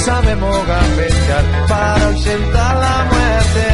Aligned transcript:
Sabemos 0.00 0.66
gambetear 0.66 1.44
para 1.68 2.06
ausentar 2.06 2.76
la 2.76 3.04
muerte. 3.12 3.68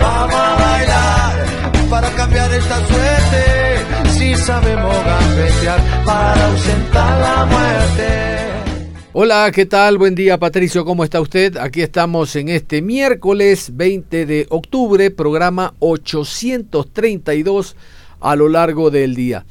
Vamos 0.00 0.34
a 0.34 0.54
bailar 0.56 1.46
para 1.90 2.10
cambiar 2.10 2.52
esta 2.52 2.86
suerte. 2.86 4.10
Si 4.10 4.34
sabemos 4.34 4.94
gambetear 5.04 5.80
para 6.04 6.46
ausentar 6.46 7.20
la 7.20 7.46
muerte. 7.46 8.08
Hola, 9.14 9.50
¿qué 9.54 9.64
tal? 9.64 9.96
Buen 9.96 10.14
día, 10.14 10.38
Patricio, 10.38 10.84
¿cómo 10.84 11.02
está 11.02 11.22
usted? 11.22 11.56
Aquí 11.56 11.80
estamos 11.80 12.36
en 12.36 12.50
este 12.50 12.82
miércoles 12.82 13.70
20 13.74 14.26
de 14.26 14.46
octubre, 14.50 15.10
programa 15.10 15.72
832 15.78 17.74
a 18.20 18.36
lo 18.36 18.50
largo 18.50 18.90
del 18.90 19.14
día. 19.14 19.46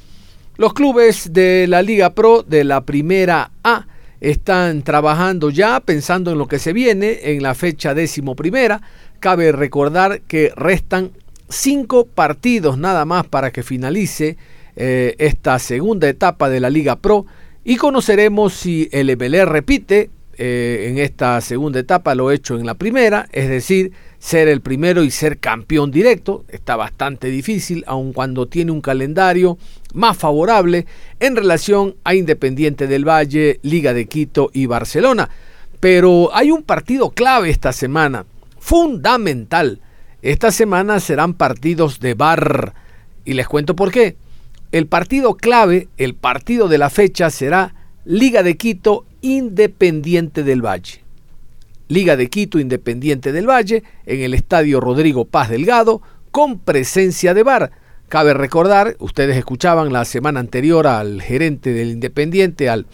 Los 0.56 0.72
clubes 0.72 1.32
de 1.32 1.66
la 1.66 1.82
Liga 1.82 2.10
Pro 2.10 2.44
de 2.44 2.62
la 2.62 2.82
Primera 2.82 3.50
A 3.64 3.86
están 4.20 4.82
trabajando 4.82 5.50
ya 5.50 5.80
pensando 5.80 6.32
en 6.32 6.38
lo 6.38 6.48
que 6.48 6.58
se 6.58 6.72
viene 6.72 7.18
en 7.22 7.42
la 7.42 7.54
fecha 7.54 7.94
décimo 7.94 8.34
primera. 8.34 8.80
Cabe 9.20 9.52
recordar 9.52 10.20
que 10.22 10.52
restan 10.56 11.10
cinco 11.48 12.06
partidos 12.06 12.78
nada 12.78 13.04
más 13.04 13.26
para 13.26 13.50
que 13.50 13.62
finalice 13.62 14.36
eh, 14.76 15.14
esta 15.18 15.58
segunda 15.58 16.08
etapa 16.08 16.50
de 16.50 16.60
la 16.60 16.70
Liga 16.70 16.96
Pro 16.96 17.26
y 17.64 17.76
conoceremos 17.76 18.52
si 18.52 18.88
el 18.92 19.16
MLE 19.16 19.44
repite 19.44 20.10
eh, 20.38 20.88
en 20.90 20.98
esta 20.98 21.40
segunda 21.40 21.80
etapa 21.80 22.14
lo 22.14 22.30
hecho 22.30 22.58
en 22.58 22.66
la 22.66 22.74
primera, 22.74 23.26
es 23.32 23.48
decir, 23.48 23.92
ser 24.18 24.48
el 24.48 24.60
primero 24.60 25.02
y 25.02 25.10
ser 25.10 25.38
campeón 25.38 25.90
directo. 25.90 26.44
Está 26.48 26.76
bastante 26.76 27.28
difícil, 27.28 27.84
aun 27.86 28.12
cuando 28.12 28.46
tiene 28.46 28.72
un 28.72 28.80
calendario 28.80 29.58
más 29.94 30.16
favorable 30.16 30.86
en 31.20 31.36
relación 31.36 31.96
a 32.04 32.14
Independiente 32.14 32.86
del 32.86 33.08
Valle, 33.08 33.60
Liga 33.62 33.92
de 33.94 34.06
Quito 34.06 34.50
y 34.52 34.66
Barcelona. 34.66 35.28
Pero 35.80 36.34
hay 36.34 36.50
un 36.50 36.62
partido 36.62 37.10
clave 37.10 37.50
esta 37.50 37.72
semana, 37.72 38.26
fundamental. 38.58 39.80
Esta 40.22 40.50
semana 40.50 41.00
serán 41.00 41.34
partidos 41.34 42.00
de 42.00 42.14
bar. 42.14 42.74
Y 43.24 43.34
les 43.34 43.46
cuento 43.46 43.76
por 43.76 43.90
qué. 43.90 44.16
El 44.72 44.86
partido 44.86 45.34
clave, 45.34 45.88
el 45.96 46.14
partido 46.14 46.68
de 46.68 46.78
la 46.78 46.90
fecha 46.90 47.30
será 47.30 47.74
Liga 48.04 48.42
de 48.42 48.56
Quito 48.56 49.06
Independiente 49.20 50.42
del 50.42 50.64
Valle. 50.64 51.05
Liga 51.88 52.16
de 52.16 52.28
Quito 52.28 52.58
Independiente 52.58 53.32
del 53.32 53.48
Valle 53.48 53.82
en 54.06 54.20
el 54.20 54.34
Estadio 54.34 54.80
Rodrigo 54.80 55.24
Paz 55.24 55.50
Delgado 55.50 56.02
con 56.30 56.58
presencia 56.58 57.32
de 57.34 57.42
VAR. 57.42 57.70
Cabe 58.08 58.34
recordar, 58.34 58.96
ustedes 58.98 59.36
escuchaban 59.36 59.92
la 59.92 60.04
semana 60.04 60.40
anterior 60.40 60.86
al 60.86 61.22
gerente 61.22 61.72
del 61.72 61.90
Independiente, 61.90 62.68
al 62.68 62.86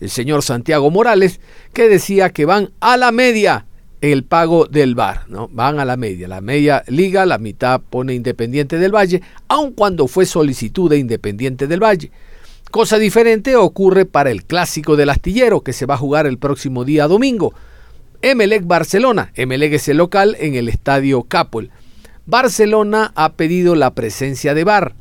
el 0.00 0.10
señor 0.10 0.42
Santiago 0.42 0.90
Morales, 0.90 1.40
que 1.72 1.88
decía 1.88 2.30
que 2.30 2.44
van 2.44 2.70
a 2.80 2.96
la 2.96 3.10
media 3.12 3.66
el 4.00 4.22
pago 4.22 4.66
del 4.66 4.94
VAR, 4.94 5.28
¿no? 5.28 5.48
Van 5.52 5.80
a 5.80 5.84
la 5.84 5.96
media, 5.96 6.28
la 6.28 6.40
media 6.40 6.84
liga, 6.86 7.26
la 7.26 7.38
mitad 7.38 7.80
pone 7.80 8.14
Independiente 8.14 8.78
del 8.78 8.94
Valle, 8.94 9.22
aun 9.48 9.72
cuando 9.72 10.06
fue 10.06 10.24
solicitud 10.24 10.88
de 10.88 10.98
Independiente 10.98 11.66
del 11.66 11.82
Valle. 11.82 12.12
Cosa 12.70 12.98
diferente 12.98 13.56
ocurre 13.56 14.04
para 14.04 14.30
el 14.30 14.44
clásico 14.44 14.94
del 14.94 15.10
astillero 15.10 15.62
que 15.62 15.72
se 15.72 15.86
va 15.86 15.94
a 15.94 15.98
jugar 15.98 16.26
el 16.26 16.38
próximo 16.38 16.84
día 16.84 17.08
domingo. 17.08 17.54
Emelec 18.20 18.66
Barcelona. 18.66 19.30
Emelec 19.34 19.74
es 19.74 19.88
el 19.88 19.98
local 19.98 20.36
en 20.40 20.56
el 20.56 20.68
estadio 20.68 21.22
Capol. 21.22 21.70
Barcelona 22.26 23.12
ha 23.14 23.34
pedido 23.34 23.76
la 23.76 23.94
presencia 23.94 24.54
de 24.54 24.64
VAR. 24.64 24.94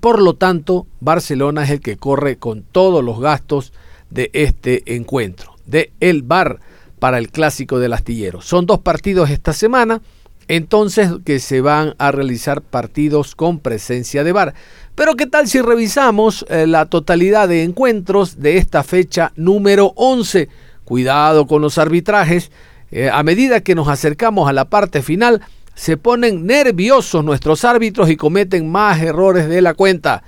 Por 0.00 0.20
lo 0.20 0.34
tanto, 0.34 0.86
Barcelona 1.00 1.64
es 1.64 1.70
el 1.70 1.80
que 1.80 1.96
corre 1.96 2.36
con 2.36 2.62
todos 2.62 3.04
los 3.04 3.20
gastos 3.20 3.72
de 4.10 4.30
este 4.32 4.96
encuentro, 4.96 5.54
de 5.64 5.92
el 6.00 6.22
VAR 6.22 6.58
para 6.98 7.18
el 7.18 7.30
clásico 7.30 7.78
del 7.78 7.92
astillero. 7.92 8.40
Son 8.42 8.66
dos 8.66 8.80
partidos 8.80 9.30
esta 9.30 9.52
semana, 9.52 10.02
entonces 10.48 11.10
que 11.24 11.38
se 11.38 11.60
van 11.60 11.94
a 11.98 12.10
realizar 12.10 12.62
partidos 12.62 13.36
con 13.36 13.60
presencia 13.60 14.24
de 14.24 14.32
VAR. 14.32 14.54
Pero 14.96 15.14
¿qué 15.14 15.26
tal 15.26 15.46
si 15.46 15.60
revisamos 15.60 16.44
eh, 16.48 16.66
la 16.66 16.86
totalidad 16.86 17.48
de 17.48 17.62
encuentros 17.62 18.40
de 18.40 18.58
esta 18.58 18.82
fecha 18.82 19.32
número 19.36 19.92
11? 19.94 20.48
Cuidado 20.84 21.46
con 21.46 21.62
los 21.62 21.78
arbitrajes. 21.78 22.50
Eh, 22.90 23.10
a 23.10 23.22
medida 23.22 23.60
que 23.60 23.74
nos 23.74 23.88
acercamos 23.88 24.48
a 24.48 24.52
la 24.52 24.66
parte 24.66 25.02
final, 25.02 25.42
se 25.74 25.96
ponen 25.96 26.46
nerviosos 26.46 27.24
nuestros 27.24 27.64
árbitros 27.64 28.10
y 28.10 28.16
cometen 28.16 28.70
más 28.70 29.00
errores 29.00 29.48
de 29.48 29.60
la 29.60 29.74
cuenta. 29.74 30.22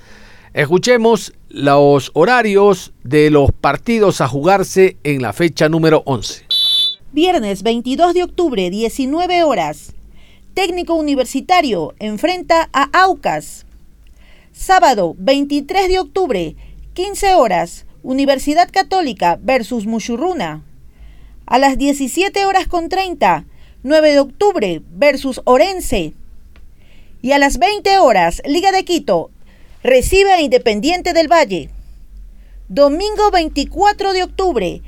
Escuchemos 0.52 1.32
los 1.48 2.10
horarios 2.14 2.92
de 3.04 3.30
los 3.30 3.52
partidos 3.52 4.20
a 4.20 4.28
jugarse 4.28 4.96
en 5.04 5.22
la 5.22 5.32
fecha 5.32 5.68
número 5.68 6.02
11. 6.06 6.44
Viernes 7.12 7.62
22 7.62 8.14
de 8.14 8.24
octubre, 8.24 8.70
19 8.70 9.42
horas. 9.44 9.94
Técnico 10.54 10.94
Universitario 10.94 11.94
enfrenta 11.98 12.68
a 12.72 12.88
Aucas. 13.04 13.66
Sábado 14.52 15.14
23 15.18 15.88
de 15.88 15.98
octubre, 15.98 16.56
15 16.94 17.34
horas, 17.34 17.85
Universidad 18.06 18.70
Católica 18.70 19.36
versus 19.42 19.84
Muchurruna. 19.84 20.62
A 21.44 21.58
las 21.58 21.76
17 21.76 22.46
horas 22.46 22.68
con 22.68 22.88
30, 22.88 23.46
9 23.82 24.12
de 24.12 24.20
octubre 24.20 24.80
versus 24.92 25.40
Orense. 25.42 26.14
Y 27.20 27.32
a 27.32 27.40
las 27.40 27.58
20 27.58 27.98
horas, 27.98 28.42
Liga 28.44 28.70
de 28.70 28.84
Quito 28.84 29.32
recibe 29.82 30.32
a 30.32 30.40
Independiente 30.40 31.14
del 31.14 31.26
Valle. 31.26 31.68
Domingo 32.68 33.32
24 33.32 34.12
de 34.12 34.22
octubre, 34.22 34.82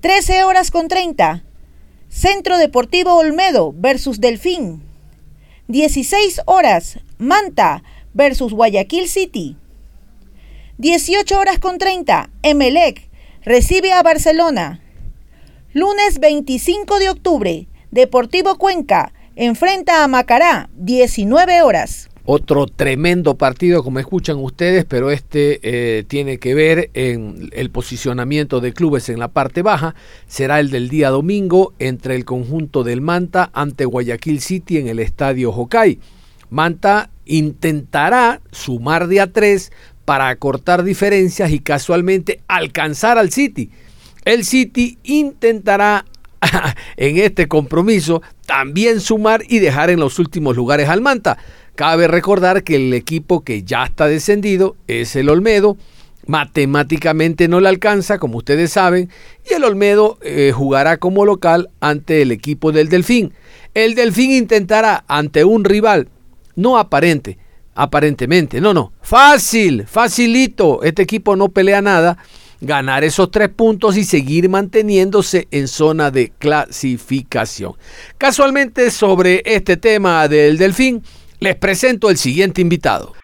13 0.00 0.44
horas 0.44 0.70
con 0.70 0.86
30, 0.86 1.42
Centro 2.08 2.56
Deportivo 2.56 3.16
Olmedo 3.16 3.74
versus 3.76 4.20
Delfín. 4.20 4.84
16 5.66 6.42
horas, 6.46 7.00
Manta 7.18 7.82
versus 8.14 8.52
Guayaquil 8.52 9.08
City. 9.08 9.56
18 10.80 11.38
horas 11.38 11.58
con 11.58 11.76
30, 11.76 12.30
Emelec 12.42 13.10
recibe 13.44 13.92
a 13.92 14.02
Barcelona. 14.02 14.80
Lunes 15.74 16.18
25 16.20 16.98
de 16.98 17.10
octubre, 17.10 17.68
Deportivo 17.90 18.56
Cuenca 18.56 19.12
enfrenta 19.36 20.02
a 20.02 20.08
Macará, 20.08 20.70
19 20.76 21.60
horas. 21.60 22.08
Otro 22.24 22.64
tremendo 22.64 23.34
partido, 23.34 23.84
como 23.84 23.98
escuchan 23.98 24.38
ustedes, 24.38 24.86
pero 24.86 25.10
este 25.10 25.60
eh, 25.62 26.04
tiene 26.04 26.38
que 26.38 26.54
ver 26.54 26.88
en 26.94 27.50
el 27.52 27.68
posicionamiento 27.68 28.60
de 28.60 28.72
clubes 28.72 29.10
en 29.10 29.18
la 29.18 29.28
parte 29.28 29.60
baja. 29.60 29.94
Será 30.28 30.60
el 30.60 30.70
del 30.70 30.88
día 30.88 31.10
domingo 31.10 31.74
entre 31.78 32.16
el 32.16 32.24
conjunto 32.24 32.84
del 32.84 33.02
Manta 33.02 33.50
ante 33.52 33.84
Guayaquil 33.84 34.40
City 34.40 34.78
en 34.78 34.88
el 34.88 34.98
estadio 34.98 35.50
Hokai. 35.50 35.98
Manta 36.48 37.10
intentará 37.26 38.40
sumar 38.50 39.08
de 39.08 39.20
a 39.20 39.30
tres 39.30 39.70
para 40.10 40.28
acortar 40.28 40.82
diferencias 40.82 41.52
y 41.52 41.60
casualmente 41.60 42.40
alcanzar 42.48 43.16
al 43.16 43.30
City. 43.30 43.70
El 44.24 44.44
City 44.44 44.98
intentará 45.04 46.04
en 46.96 47.18
este 47.18 47.46
compromiso 47.46 48.20
también 48.44 48.98
sumar 48.98 49.44
y 49.48 49.60
dejar 49.60 49.88
en 49.88 50.00
los 50.00 50.18
últimos 50.18 50.56
lugares 50.56 50.88
al 50.88 51.00
Manta. 51.00 51.38
Cabe 51.76 52.08
recordar 52.08 52.64
que 52.64 52.74
el 52.74 52.92
equipo 52.92 53.44
que 53.44 53.62
ya 53.62 53.84
está 53.84 54.08
descendido 54.08 54.74
es 54.88 55.14
el 55.14 55.28
Olmedo. 55.28 55.76
Matemáticamente 56.26 57.46
no 57.46 57.60
le 57.60 57.68
alcanza, 57.68 58.18
como 58.18 58.38
ustedes 58.38 58.72
saben, 58.72 59.10
y 59.48 59.54
el 59.54 59.62
Olmedo 59.62 60.18
eh, 60.22 60.50
jugará 60.52 60.96
como 60.96 61.24
local 61.24 61.70
ante 61.78 62.22
el 62.22 62.32
equipo 62.32 62.72
del 62.72 62.88
Delfín. 62.88 63.32
El 63.74 63.94
Delfín 63.94 64.32
intentará 64.32 65.04
ante 65.06 65.44
un 65.44 65.62
rival 65.62 66.08
no 66.56 66.78
aparente, 66.78 67.38
aparentemente, 67.74 68.60
no, 68.60 68.74
no, 68.74 68.92
fácil, 69.02 69.86
facilito, 69.86 70.82
este 70.82 71.02
equipo 71.02 71.36
no 71.36 71.48
pelea 71.48 71.80
nada, 71.82 72.18
ganar 72.60 73.04
esos 73.04 73.30
tres 73.30 73.48
puntos 73.48 73.96
y 73.96 74.04
seguir 74.04 74.48
manteniéndose 74.48 75.48
en 75.50 75.68
zona 75.68 76.10
de 76.10 76.30
clasificación. 76.38 77.74
Casualmente 78.18 78.90
sobre 78.90 79.42
este 79.44 79.76
tema 79.76 80.28
del 80.28 80.58
delfín, 80.58 81.02
les 81.38 81.56
presento 81.56 82.10
el 82.10 82.18
siguiente 82.18 82.60
invitado. 82.60 83.14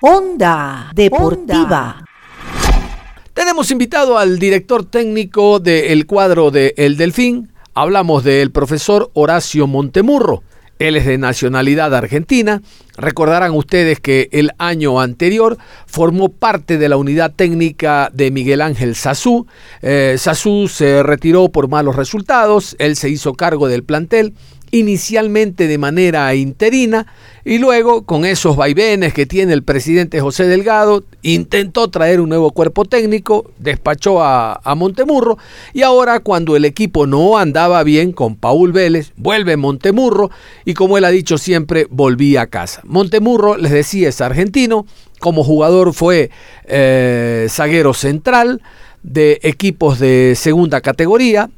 Onda 0.00 0.90
Deportiva. 0.94 2.04
Tenemos 3.34 3.70
invitado 3.70 4.18
al 4.18 4.38
director 4.38 4.84
técnico 4.84 5.60
del 5.60 6.06
cuadro 6.06 6.50
de 6.50 6.74
El 6.76 6.96
Delfín. 6.96 7.52
Hablamos 7.74 8.24
del 8.24 8.50
profesor 8.50 9.10
Horacio 9.14 9.66
Montemurro. 9.66 10.42
Él 10.78 10.96
es 10.96 11.06
de 11.06 11.18
nacionalidad 11.18 11.94
argentina. 11.94 12.62
Recordarán 12.96 13.52
ustedes 13.52 14.00
que 14.00 14.28
el 14.32 14.52
año 14.58 15.00
anterior 15.00 15.58
formó 15.86 16.30
parte 16.30 16.78
de 16.78 16.88
la 16.88 16.96
unidad 16.96 17.32
técnica 17.34 18.10
de 18.12 18.30
Miguel 18.30 18.60
Ángel 18.60 18.94
Sazú. 18.94 19.46
Eh, 19.82 20.16
Sazú 20.18 20.68
se 20.68 21.02
retiró 21.02 21.48
por 21.48 21.68
malos 21.68 21.96
resultados. 21.96 22.76
Él 22.78 22.96
se 22.96 23.08
hizo 23.08 23.34
cargo 23.34 23.68
del 23.68 23.84
plantel 23.84 24.34
inicialmente 24.70 25.66
de 25.66 25.78
manera 25.78 26.34
interina 26.34 27.06
y 27.44 27.58
luego 27.58 28.02
con 28.02 28.24
esos 28.24 28.56
vaivenes 28.56 29.14
que 29.14 29.24
tiene 29.24 29.54
el 29.54 29.62
presidente 29.62 30.20
José 30.20 30.46
Delgado, 30.46 31.04
intentó 31.22 31.88
traer 31.88 32.20
un 32.20 32.28
nuevo 32.28 32.50
cuerpo 32.50 32.84
técnico, 32.84 33.50
despachó 33.58 34.22
a, 34.22 34.60
Montemurro 34.76 35.38
y 35.72 35.82
ahora 35.82 36.20
cuando 36.20 36.56
el 36.56 36.64
equipo 36.66 37.06
no 37.06 37.38
andaba 37.38 37.82
bien 37.84 38.12
con 38.12 38.36
Paul 38.36 38.72
Vélez, 38.72 39.12
vuelve 39.16 39.56
Montemurro 39.56 40.30
y 40.64 40.74
como 40.74 40.98
él 40.98 41.04
ha 41.04 41.10
dicho 41.10 41.38
siempre, 41.38 41.86
volvía 41.90 42.42
a 42.42 42.46
casa. 42.48 42.82
Montemurro, 42.84 43.56
les 43.56 43.72
decía, 43.72 44.10
es 44.10 44.20
argentino, 44.20 44.86
como 45.18 45.42
jugador 45.42 45.94
fue 45.94 46.30
eh, 46.66 47.46
zaguero 47.48 47.94
central 47.94 48.60
de 49.02 49.40
equipos 49.42 49.98
de 49.98 50.34
segunda 50.36 50.80
categoría, 50.80 51.48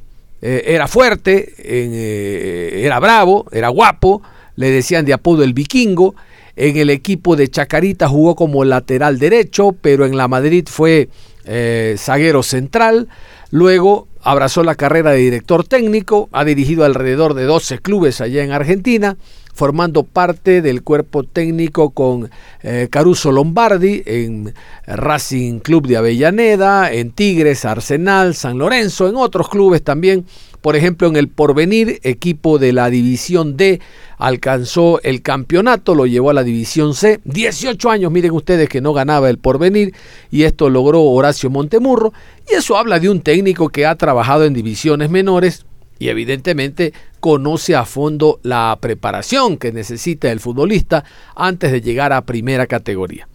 eh, 0.43 0.63
era 0.67 0.89
fuerte, 0.89 1.55
eh, 1.59 2.83
era 2.85 2.99
bravo, 2.99 3.47
era 3.53 3.69
guapo, 3.69 4.23
le 4.57 4.71
decían 4.71 5.05
de 5.05 5.13
apodo 5.13 5.43
el 5.43 5.53
vikingo. 5.53 6.15
En 6.57 6.77
el 6.77 6.91
equipo 6.91 7.37
de 7.37 7.49
Chacarita 7.49 8.09
jugó 8.09 8.35
como 8.35 8.65
lateral 8.65 9.19
derecho, 9.19 9.73
pero 9.81 10.05
en 10.05 10.17
la 10.17 10.29
Madrid 10.29 10.67
fue 10.71 11.09
eh, 11.45 11.95
zaguero 11.99 12.43
central. 12.43 13.09
Luego 13.51 14.09
abrazó 14.23 14.63
la 14.63 14.75
carrera 14.75 15.13
de 15.13 15.19
director 15.19 15.67
técnico, 15.67 16.29
ha 16.33 16.45
dirigido 16.45 16.85
alrededor 16.85 17.35
de 17.35 17.45
12 17.45 17.79
clubes 17.79 18.21
allá 18.21 18.45
en 18.45 18.53
Argentina 18.53 19.17
formando 19.55 20.05
parte 20.05 20.63
del 20.63 20.83
cuerpo 20.83 21.25
técnico 21.25 21.91
con 21.91 22.31
eh, 22.63 22.89
Caruso 22.91 23.33
Lombardi 23.33 24.03
en 24.07 24.55
Racing 24.87 25.61
Club 25.61 25.87
de 25.87 25.97
Avellaneda, 25.97 26.93
en 26.93 27.13
Tigres, 27.13 27.65
Arsenal, 27.65 28.35
San 28.35 28.59
Lorenzo, 28.59 29.09
en 29.09 29.17
otros 29.17 29.49
clubes 29.49 29.83
también. 29.83 30.25
Por 30.61 30.77
ejemplo, 30.77 31.09
en 31.09 31.17
el 31.17 31.29
Porvenir, 31.29 32.01
equipo 32.03 32.59
de 32.59 32.75
la 32.75 32.91
División 32.91 33.57
D, 33.57 33.81
alcanzó 34.19 35.01
el 35.03 35.23
campeonato, 35.23 35.95
lo 35.95 36.05
llevó 36.05 36.31
a 36.31 36.35
la 36.35 36.45
División 36.45 36.95
C. 36.95 37.21
18 37.25 37.91
años, 37.91 38.13
miren 38.13 38.33
ustedes 38.33 38.69
que 38.69 38.83
no 38.83 38.93
ganaba 38.93 39.31
el 39.31 39.39
Porvenir 39.39 39.95
y 40.31 40.43
esto 40.43 40.69
logró 40.69 41.03
Horacio 41.03 41.49
Montemurro. 41.49 42.13
Y 42.51 42.57
eso 42.57 42.77
habla 42.77 43.01
de 43.01 43.09
un 43.09 43.23
técnico 43.23 43.71
que 43.71 43.87
ha 43.87 43.95
trabajado 43.95 44.45
en 44.45 44.53
divisiones 44.53 45.09
menores, 45.09 45.65
y 46.01 46.09
evidentemente 46.09 46.93
conoce 47.21 47.77
a 47.77 47.85
fondo 47.85 48.41
la 48.43 48.77
preparación 48.81 49.59
que 49.59 49.71
necesita 49.71 50.33
el 50.33 50.41
futbolista 50.41 51.05
antes 51.37 51.71
de 51.71 51.83
llegar 51.83 52.13
a 52.13 52.27
primera 52.27 52.67
categoría. 52.67 53.29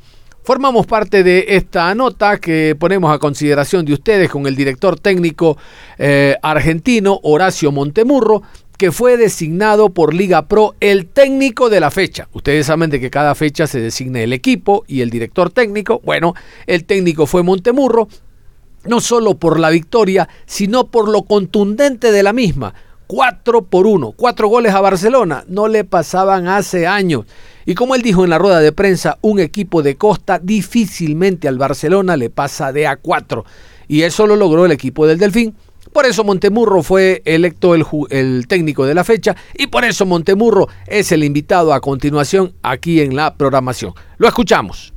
Formamos 0.43 0.85
parte 0.85 1.23
de 1.23 1.45
esta 1.49 1.93
nota 1.95 2.37
que 2.37 2.75
ponemos 2.77 3.13
a 3.13 3.19
consideración 3.19 3.85
de 3.85 3.93
ustedes 3.93 4.29
con 4.29 4.45
el 4.45 4.55
director 4.55 4.99
técnico 4.99 5.57
eh, 5.97 6.35
argentino 6.41 7.19
Horacio 7.23 7.71
Montemurro, 7.71 8.43
que 8.77 8.91
fue 8.91 9.17
designado 9.17 9.89
por 9.89 10.13
Liga 10.13 10.47
Pro 10.47 10.75
el 10.79 11.07
técnico 11.07 11.69
de 11.69 11.79
la 11.79 11.91
fecha. 11.91 12.27
Ustedes 12.33 12.67
saben 12.67 12.89
de 12.89 12.99
que 12.99 13.09
cada 13.09 13.33
fecha 13.35 13.67
se 13.67 13.79
designa 13.79 14.21
el 14.21 14.33
equipo 14.33 14.83
y 14.87 15.01
el 15.01 15.09
director 15.09 15.49
técnico. 15.49 16.01
Bueno, 16.03 16.33
el 16.67 16.85
técnico 16.85 17.25
fue 17.25 17.41
Montemurro, 17.41 18.07
no 18.85 19.01
solo 19.01 19.35
por 19.35 19.59
la 19.59 19.69
victoria, 19.69 20.27
sino 20.45 20.87
por 20.87 21.09
lo 21.09 21.23
contundente 21.23 22.11
de 22.11 22.23
la 22.23 22.33
misma. 22.33 22.73
Cuatro 23.07 23.61
por 23.61 23.85
uno, 23.85 24.13
cuatro 24.13 24.47
goles 24.47 24.73
a 24.73 24.81
Barcelona, 24.81 25.43
no 25.47 25.67
le 25.67 25.83
pasaban 25.83 26.47
hace 26.47 26.87
años. 26.87 27.25
Y 27.65 27.75
como 27.75 27.95
él 27.95 28.01
dijo 28.01 28.23
en 28.23 28.29
la 28.29 28.39
rueda 28.39 28.59
de 28.59 28.71
prensa, 28.71 29.17
un 29.21 29.39
equipo 29.39 29.83
de 29.83 29.95
costa 29.95 30.39
difícilmente 30.39 31.47
al 31.47 31.57
Barcelona 31.57 32.17
le 32.17 32.29
pasa 32.29 32.71
de 32.71 32.87
a 32.87 32.95
cuatro. 32.95 33.45
Y 33.87 34.01
eso 34.01 34.25
lo 34.25 34.35
logró 34.35 34.65
el 34.65 34.71
equipo 34.71 35.05
del 35.05 35.19
Delfín. 35.19 35.55
Por 35.93 36.05
eso 36.05 36.23
Montemurro 36.23 36.83
fue 36.83 37.21
electo 37.25 37.73
el, 37.73 37.85
el, 38.09 38.47
técnico 38.47 38.85
de 38.85 38.93
la 38.93 39.03
fecha 39.03 39.35
y 39.53 39.67
por 39.67 39.85
eso 39.85 40.05
Montemurro 40.05 40.67
es 40.87 41.11
el 41.11 41.23
invitado 41.23 41.73
a 41.73 41.79
continuación 41.79 42.53
aquí 42.63 42.99
en 43.01 43.15
la 43.15 43.35
programación. 43.35 43.93
Lo 44.17 44.27
escuchamos. 44.27 44.93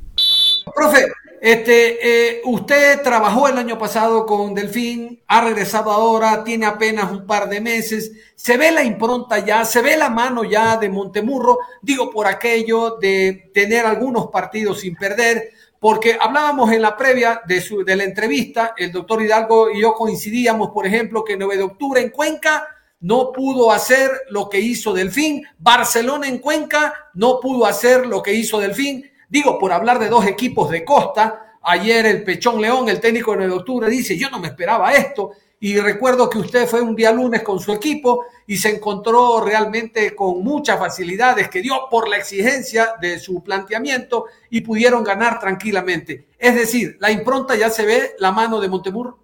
Profe, 0.75 1.07
este, 1.41 1.99
eh, 2.03 2.41
usted 2.45 3.03
trabajó 3.03 3.49
el 3.49 3.59
año 3.59 3.79
pasado 3.79 4.27
con 4.27 4.55
Delfín, 4.55 5.23
ha 5.27 5.41
regresado 5.41 5.91
ahora, 5.91 6.43
tiene 6.43 6.67
apenas 6.67 7.11
un 7.13 7.27
par 7.27 7.49
de 7.49 7.61
meses, 7.61 8.13
se 8.35 8.57
ve 8.57 8.73
la 8.73 8.83
impronta 8.83 9.39
ya, 9.39 9.65
se 9.65 9.81
ve 9.81 9.97
la 9.97 10.11
mano 10.11 10.43
ya 10.45 10.77
de 10.77 10.89
Montemurro, 10.89 11.59
digo 11.81 12.11
por 12.11 12.27
aquello 12.27 12.97
de 13.01 13.51
tener 13.55 13.87
algunos 13.87 14.29
partidos 14.29 14.81
sin 14.81 14.97
perder, 14.97 15.51
porque 15.79 16.19
hablábamos 16.21 16.73
en 16.73 16.83
la 16.83 16.97
previa 16.97 17.41
de, 17.47 17.61
su, 17.61 17.85
de 17.85 17.95
la 17.95 18.05
entrevista, 18.05 18.75
el 18.77 18.91
doctor 18.91 19.23
Hidalgo 19.23 19.71
y 19.71 19.83
yo 19.83 19.95
coincidíamos, 19.95 20.71
por 20.71 20.87
ejemplo, 20.87 21.25
que 21.25 21.35
el 21.35 21.39
9 21.39 21.57
de 21.57 21.63
octubre 21.63 22.01
en 22.01 22.11
Cuenca 22.11 22.67
no 23.01 23.31
pudo 23.31 23.71
hacer 23.71 24.11
lo 24.31 24.49
que 24.49 24.59
hizo 24.59 24.93
Delfín, 24.93 25.45
Barcelona 25.59 26.27
en 26.27 26.39
Cuenca 26.39 27.11
no 27.15 27.39
pudo 27.39 27.65
hacer 27.65 28.07
lo 28.07 28.23
que 28.23 28.33
hizo 28.33 28.59
Delfín, 28.59 29.09
Digo, 29.29 29.59
por 29.59 29.73
hablar 29.73 29.99
de 29.99 30.09
dos 30.09 30.27
equipos 30.27 30.71
de 30.71 30.85
costa, 30.85 31.59
ayer 31.63 32.07
el 32.07 32.25
Pechón 32.25 32.61
León, 32.61 32.89
el 32.89 33.01
técnico 33.01 33.33
de 33.33 33.39
9 33.39 33.53
de 33.53 33.59
octubre, 33.59 33.91
dice, 33.91 34.17
yo 34.17 34.31
no 34.31 34.39
me 34.39 34.49
esperaba 34.49 34.93
esto. 34.93 35.33
Y 35.61 35.79
recuerdo 35.81 36.31
que 36.31 36.39
usted 36.39 36.69
fue 36.69 36.81
un 36.81 36.95
día 36.95 37.13
lunes 37.13 37.43
con 37.43 37.59
su 37.59 37.73
equipo 37.73 38.27
y 38.47 38.57
se 38.57 38.77
encontró 38.77 39.45
realmente 39.45 40.15
con 40.15 40.43
muchas 40.43 40.79
facilidades 40.79 41.49
que 41.49 41.61
dio 41.61 41.89
por 41.91 42.09
la 42.09 42.17
exigencia 42.17 42.95
de 43.01 43.19
su 43.19 43.43
planteamiento 43.43 44.27
y 44.51 44.61
pudieron 44.61 45.03
ganar 45.03 45.41
tranquilamente. 45.41 46.29
Es 46.39 46.55
decir, 46.55 46.97
la 47.01 47.11
impronta 47.11 47.57
ya 47.57 47.71
se 47.71 47.85
ve 47.85 48.13
la 48.19 48.31
mano 48.31 48.61
de 48.61 48.69
Montemurro. 48.69 49.19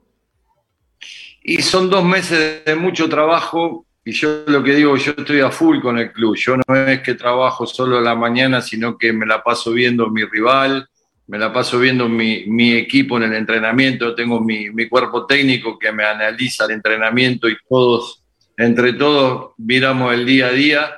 Y 1.41 1.63
son 1.63 1.89
dos 1.89 2.05
meses 2.05 2.65
de 2.65 2.75
mucho 2.75 3.09
trabajo 3.09 3.87
y 4.05 4.13
yo 4.13 4.45
lo 4.47 4.63
que 4.63 4.75
digo, 4.75 4.97
yo 4.99 5.15
estoy 5.17 5.41
a 5.41 5.51
full 5.51 5.81
con 5.81 5.99
el 5.99 6.13
club. 6.13 6.37
Yo 6.37 6.57
no 6.57 6.77
es 6.77 7.01
que 7.01 7.15
trabajo 7.15 7.67
solo 7.67 8.01
la 8.03 8.15
mañana, 8.15 8.61
sino 8.61 8.99
que 8.99 9.15
me 9.15 9.25
la 9.25 9.43
paso 9.43 9.73
viendo 9.73 10.11
mi 10.11 10.25
rival, 10.25 10.87
me 11.27 11.39
la 11.39 11.51
paso 11.51 11.79
viendo 11.79 12.07
mi, 12.07 12.45
mi 12.47 12.75
equipo 12.75 13.17
en 13.17 13.23
el 13.23 13.33
entrenamiento. 13.33 14.15
Tengo 14.15 14.41
mi, 14.41 14.69
mi, 14.69 14.89
cuerpo 14.91 15.25
técnico 15.25 15.79
que 15.79 15.91
me 15.91 16.05
analiza 16.05 16.67
el 16.67 16.73
entrenamiento 16.73 17.49
y 17.49 17.57
todos, 17.67 18.23
entre 18.59 18.93
todos, 18.93 19.53
miramos 19.57 20.13
el 20.13 20.27
día 20.27 20.49
a 20.49 20.53
día. 20.53 20.95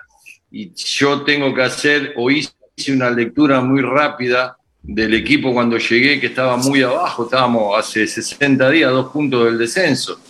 Y 0.51 0.73
yo 0.75 1.23
tengo 1.23 1.55
que 1.55 1.63
hacer, 1.63 2.13
o 2.17 2.29
hice 2.29 2.51
una 2.89 3.11
lectura 3.11 3.61
muy 3.61 3.83
rápida 3.83 4.57
del 4.83 5.15
equipo 5.15 5.53
cuando 5.53 5.79
llegué, 5.79 6.19
que 6.19 6.27
estaba 6.27 6.57
muy 6.57 6.83
abajo, 6.83 7.25
estábamos 7.25 7.79
hace 7.79 8.05
60 8.05 8.69
días, 8.71 8.91
dos 8.91 9.13
puntos 9.13 9.45
del 9.45 9.59
descenso 9.59 10.21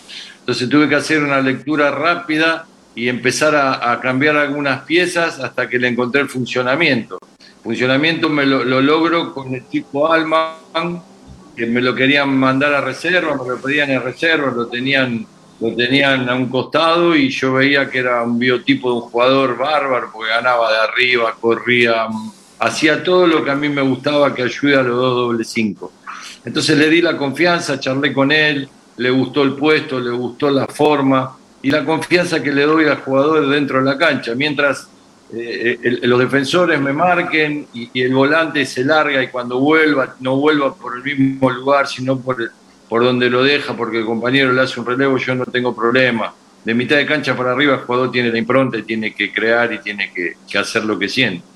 entonces 0.47 0.69
tuve 0.69 0.89
que 0.89 0.95
hacer 0.95 1.25
una 1.25 1.41
lectura 1.41 1.91
rápida 1.91 2.69
y 2.95 3.09
empezar 3.09 3.57
a, 3.57 3.99
cambiar 4.01 4.37
algunas 4.37 4.83
piezas 4.83 5.41
hasta 5.41 5.69
que 5.69 5.77
le 5.77 5.89
encontré 5.89 6.21
el 6.21 6.29
funcionamiento. 6.29 7.19
Funcionamiento 7.65 8.29
me 8.29 8.47
lo, 8.47 8.63
logro 8.65 9.35
con 9.35 9.53
el 9.53 9.65
tipo 9.65 10.13
Alman, 10.13 11.03
que 11.57 11.67
me 11.67 11.81
lo 11.81 11.97
querían 11.97 12.37
mandar 12.37 12.75
a 12.75 12.81
reserva, 12.81 13.37
me 13.37 13.49
lo 13.49 13.61
pedían 13.61 13.91
en 13.91 14.01
reserva, 14.01 14.53
lo 14.53 14.69
tenían, 14.69 15.27
lo 15.59 15.75
tenían 15.75 16.29
a 16.29 16.37
un 16.37 16.47
costado 16.47 17.17
y 17.17 17.29
yo 17.29 17.55
veía 17.55 17.91
que 17.91 17.99
era 17.99 18.23
un 18.23 18.39
biotipo 18.39 18.91
de 18.91 18.95
un 18.99 19.03
jugador 19.03 19.59
bárbaro, 19.59 20.11
porque 20.13 20.31
ganaba 20.31 20.71
de 20.71 20.79
arriba, 20.79 21.35
corría, 21.41 22.07
hacía 22.61 23.03
todo 23.03 23.27
lo 23.27 23.43
que 23.43 23.51
a 23.51 23.57
mí 23.57 23.69
me 23.69 23.83
gustaba 23.83 24.33
que 24.33 24.45
ayude 24.45 24.77
a 24.77 24.83
los 24.83 24.97
dos 24.97 25.17
doble 25.17 25.43
cinco. 25.43 25.93
Entonces 26.45 26.79
le 26.79 26.89
di 26.89 27.03
la 27.03 27.17
confianza, 27.17 27.81
charlé 27.81 28.13
con 28.13 28.31
él, 28.31 28.71
le 28.97 29.11
gustó 29.11 29.43
el 29.43 29.55
puesto, 29.55 30.01
le 30.01 30.11
gustó 30.11 30.51
la 30.51 30.67
forma 30.67 31.37
y 31.63 31.71
la 31.71 31.85
confianza 31.85 32.43
que 32.43 32.53
le 32.53 32.63
doy 32.63 32.87
al 32.87 32.99
jugador 32.99 33.49
dentro 33.49 33.79
de 33.79 33.85
la 33.85 33.99
cancha. 33.99 34.35
Mientras 34.35 34.89
eh, 35.33 35.99
los 36.03 36.19
defensores 36.19 36.81
me 36.81 36.93
marquen 36.93 37.67
y, 37.75 37.91
el 38.01 38.15
volante 38.15 38.65
se 38.65 38.85
larga 38.85 39.23
y 39.23 39.29
cuando 39.29 39.59
vuelva, 39.59 40.15
no 40.21 40.37
vuelva 40.37 40.75
por 40.75 40.97
el 40.97 41.03
mismo 41.03 41.51
lugar, 41.51 41.89
sino 41.89 42.19
por, 42.19 42.53
por 42.89 43.03
donde 43.03 43.29
lo 43.29 43.43
deja, 43.43 43.77
porque 43.77 43.99
el 43.99 44.05
compañero 44.05 44.53
le 44.53 44.63
hace 44.63 44.79
un 44.79 44.87
relevo, 44.87 45.17
yo 45.19 45.35
no 45.35 45.45
tengo 45.47 45.75
problema. 45.75 46.33
De 46.65 46.75
mitad 46.75 46.97
de 46.97 47.07
cancha 47.07 47.37
para 47.37 47.53
arriba 47.53 47.75
el 47.75 47.81
jugador 47.81 48.11
tiene 48.11 48.31
la 48.31 48.39
impronta 48.39 48.77
y 48.79 48.83
tiene 48.83 49.15
que 49.15 49.33
crear 49.33 49.73
y 49.73 49.79
tiene 49.79 50.13
que, 50.13 50.37
que 50.49 50.59
hacer 50.59 50.85
lo 50.85 50.99
que 50.99 51.09
siente. 51.09 51.56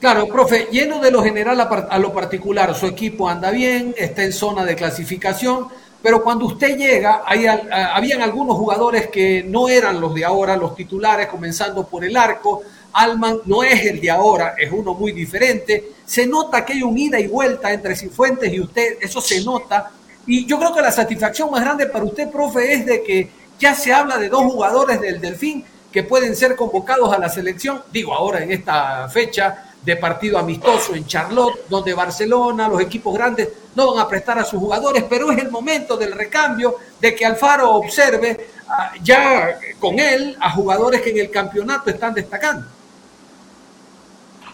Claro, 0.00 0.28
profe, 0.28 0.68
lleno 0.70 1.00
de 1.00 1.10
lo 1.10 1.24
general 1.24 1.60
a, 1.60 1.98
lo 1.98 2.12
particular, 2.12 2.72
su 2.76 2.86
equipo 2.86 3.28
anda 3.28 3.50
bien, 3.50 3.96
está 3.98 4.22
en 4.22 4.32
zona 4.32 4.64
de 4.64 4.76
clasificación, 4.76 5.66
pero 6.00 6.22
cuando 6.22 6.46
usted 6.46 6.76
llega, 6.76 7.22
hay, 7.26 7.46
habían 7.46 8.22
algunos 8.22 8.56
jugadores 8.56 9.08
que 9.08 9.42
no 9.42 9.68
eran 9.68 10.00
los 10.00 10.14
de 10.14 10.24
ahora, 10.24 10.56
los 10.56 10.76
titulares, 10.76 11.26
comenzando 11.26 11.84
por 11.84 12.04
el 12.04 12.16
arco. 12.16 12.62
Alman 12.92 13.40
no 13.46 13.64
es 13.64 13.84
el 13.86 14.00
de 14.00 14.08
ahora, 14.08 14.54
es 14.56 14.70
uno 14.70 14.94
muy 14.94 15.10
diferente. 15.10 15.90
Se 16.06 16.28
nota 16.28 16.64
que 16.64 16.74
hay 16.74 16.82
un 16.84 16.96
ida 16.96 17.18
y 17.18 17.26
vuelta 17.26 17.72
entre 17.72 17.96
Cifuentes 17.96 18.52
y 18.52 18.60
usted, 18.60 18.98
eso 19.00 19.20
se 19.20 19.42
nota. 19.42 19.90
Y 20.28 20.46
yo 20.46 20.60
creo 20.60 20.72
que 20.72 20.80
la 20.80 20.92
satisfacción 20.92 21.50
más 21.50 21.62
grande 21.62 21.86
para 21.86 22.04
usted, 22.04 22.30
profe, 22.30 22.72
es 22.72 22.86
de 22.86 23.02
que 23.02 23.30
ya 23.58 23.74
se 23.74 23.92
habla 23.92 24.16
de 24.16 24.28
dos 24.28 24.44
jugadores 24.44 25.00
del 25.00 25.20
Delfín 25.20 25.64
que 25.92 26.04
pueden 26.04 26.36
ser 26.36 26.54
convocados 26.54 27.12
a 27.12 27.18
la 27.18 27.28
selección, 27.28 27.82
digo 27.90 28.14
ahora 28.14 28.42
en 28.42 28.52
esta 28.52 29.08
fecha, 29.08 29.67
de 29.84 29.96
partido 29.96 30.38
amistoso 30.38 30.94
en 30.94 31.06
Charlotte, 31.06 31.60
donde 31.68 31.94
Barcelona, 31.94 32.68
los 32.68 32.80
equipos 32.80 33.14
grandes 33.14 33.48
no 33.74 33.94
van 33.94 34.04
a 34.04 34.08
prestar 34.08 34.38
a 34.38 34.44
sus 34.44 34.58
jugadores, 34.58 35.04
pero 35.08 35.30
es 35.30 35.38
el 35.38 35.50
momento 35.50 35.96
del 35.96 36.12
recambio, 36.12 36.76
de 37.00 37.14
que 37.14 37.24
Alfaro 37.24 37.70
observe 37.70 38.48
ah, 38.68 38.92
ya 39.02 39.58
con 39.78 39.98
él 39.98 40.36
a 40.40 40.50
jugadores 40.50 41.00
que 41.00 41.10
en 41.10 41.18
el 41.18 41.30
campeonato 41.30 41.90
están 41.90 42.12
destacando. 42.12 42.66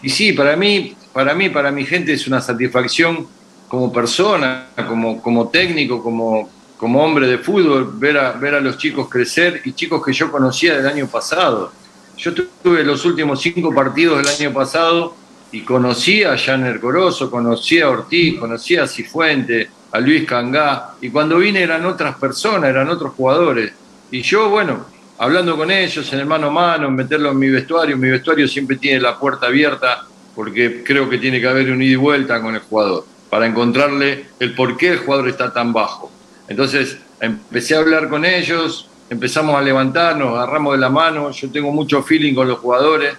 Y 0.01 0.09
sí, 0.09 0.33
para 0.33 0.55
mí, 0.55 0.95
para 1.11 1.33
mí, 1.33 1.49
para 1.49 1.71
mi 1.71 1.85
gente 1.85 2.13
es 2.13 2.27
una 2.27 2.39
satisfacción 2.39 3.27
como 3.67 3.91
persona, 3.91 4.67
como, 4.87 5.21
como 5.21 5.49
técnico, 5.49 6.03
como, 6.03 6.49
como 6.77 7.03
hombre 7.03 7.27
de 7.27 7.39
fútbol, 7.39 7.91
ver 7.97 8.17
a, 8.17 8.31
ver 8.33 8.53
a 8.53 8.61
los 8.61 8.77
chicos 8.77 9.09
crecer 9.09 9.61
y 9.65 9.73
chicos 9.73 10.05
que 10.05 10.13
yo 10.13 10.31
conocía 10.31 10.77
del 10.77 10.87
año 10.87 11.07
pasado 11.07 11.71
yo 12.17 12.33
tuve 12.33 12.83
los 12.83 13.05
últimos 13.05 13.41
cinco 13.41 13.73
partidos 13.73 14.17
del 14.17 14.27
año 14.27 14.53
pasado 14.53 15.15
y 15.51 15.61
conocí 15.61 16.23
a 16.23 16.37
Janer 16.37 16.79
Corozo, 16.79 17.29
conocí 17.29 17.79
a 17.79 17.89
Ortiz, 17.89 18.39
conocí 18.39 18.75
a 18.75 18.87
Cifuente, 18.87 19.69
a 19.91 19.99
Luis 19.99 20.25
Cangá, 20.25 20.95
y 21.01 21.09
cuando 21.09 21.37
vine 21.37 21.61
eran 21.61 21.85
otras 21.85 22.15
personas, 22.17 22.69
eran 22.69 22.89
otros 22.89 23.13
jugadores. 23.13 23.71
Y 24.11 24.21
yo, 24.21 24.49
bueno, 24.49 24.85
hablando 25.17 25.55
con 25.55 25.71
ellos 25.71 26.11
en 26.11 26.19
el 26.19 26.25
mano 26.25 26.47
a 26.47 26.51
mano, 26.51 26.91
meterlo 26.91 27.31
en 27.31 27.39
mi 27.39 27.49
vestuario, 27.49 27.95
mi 27.97 28.09
vestuario 28.09 28.47
siempre 28.47 28.77
tiene 28.77 28.99
la 28.99 29.17
puerta 29.17 29.47
abierta 29.47 30.05
porque 30.35 30.83
creo 30.83 31.09
que 31.09 31.17
tiene 31.17 31.39
que 31.39 31.47
haber 31.47 31.71
un 31.71 31.81
ida 31.81 31.93
y 31.93 31.95
vuelta 31.95 32.41
con 32.41 32.55
el 32.55 32.61
jugador, 32.61 33.05
para 33.29 33.45
encontrarle 33.45 34.25
el 34.39 34.53
por 34.53 34.75
qué 34.75 34.89
el 34.89 34.97
jugador 34.99 35.29
está 35.29 35.53
tan 35.53 35.71
bajo. 35.71 36.11
Entonces 36.47 36.97
empecé 37.21 37.75
a 37.75 37.79
hablar 37.79 38.09
con 38.09 38.25
ellos, 38.25 38.89
empezamos 39.15 39.55
a 39.55 39.61
levantarnos, 39.61 40.37
agarramos 40.37 40.73
de 40.73 40.79
la 40.79 40.89
mano, 40.89 41.31
yo 41.31 41.49
tengo 41.49 41.71
mucho 41.71 42.03
feeling 42.03 42.35
con 42.35 42.49
los 42.49 42.59
jugadores 42.59 43.15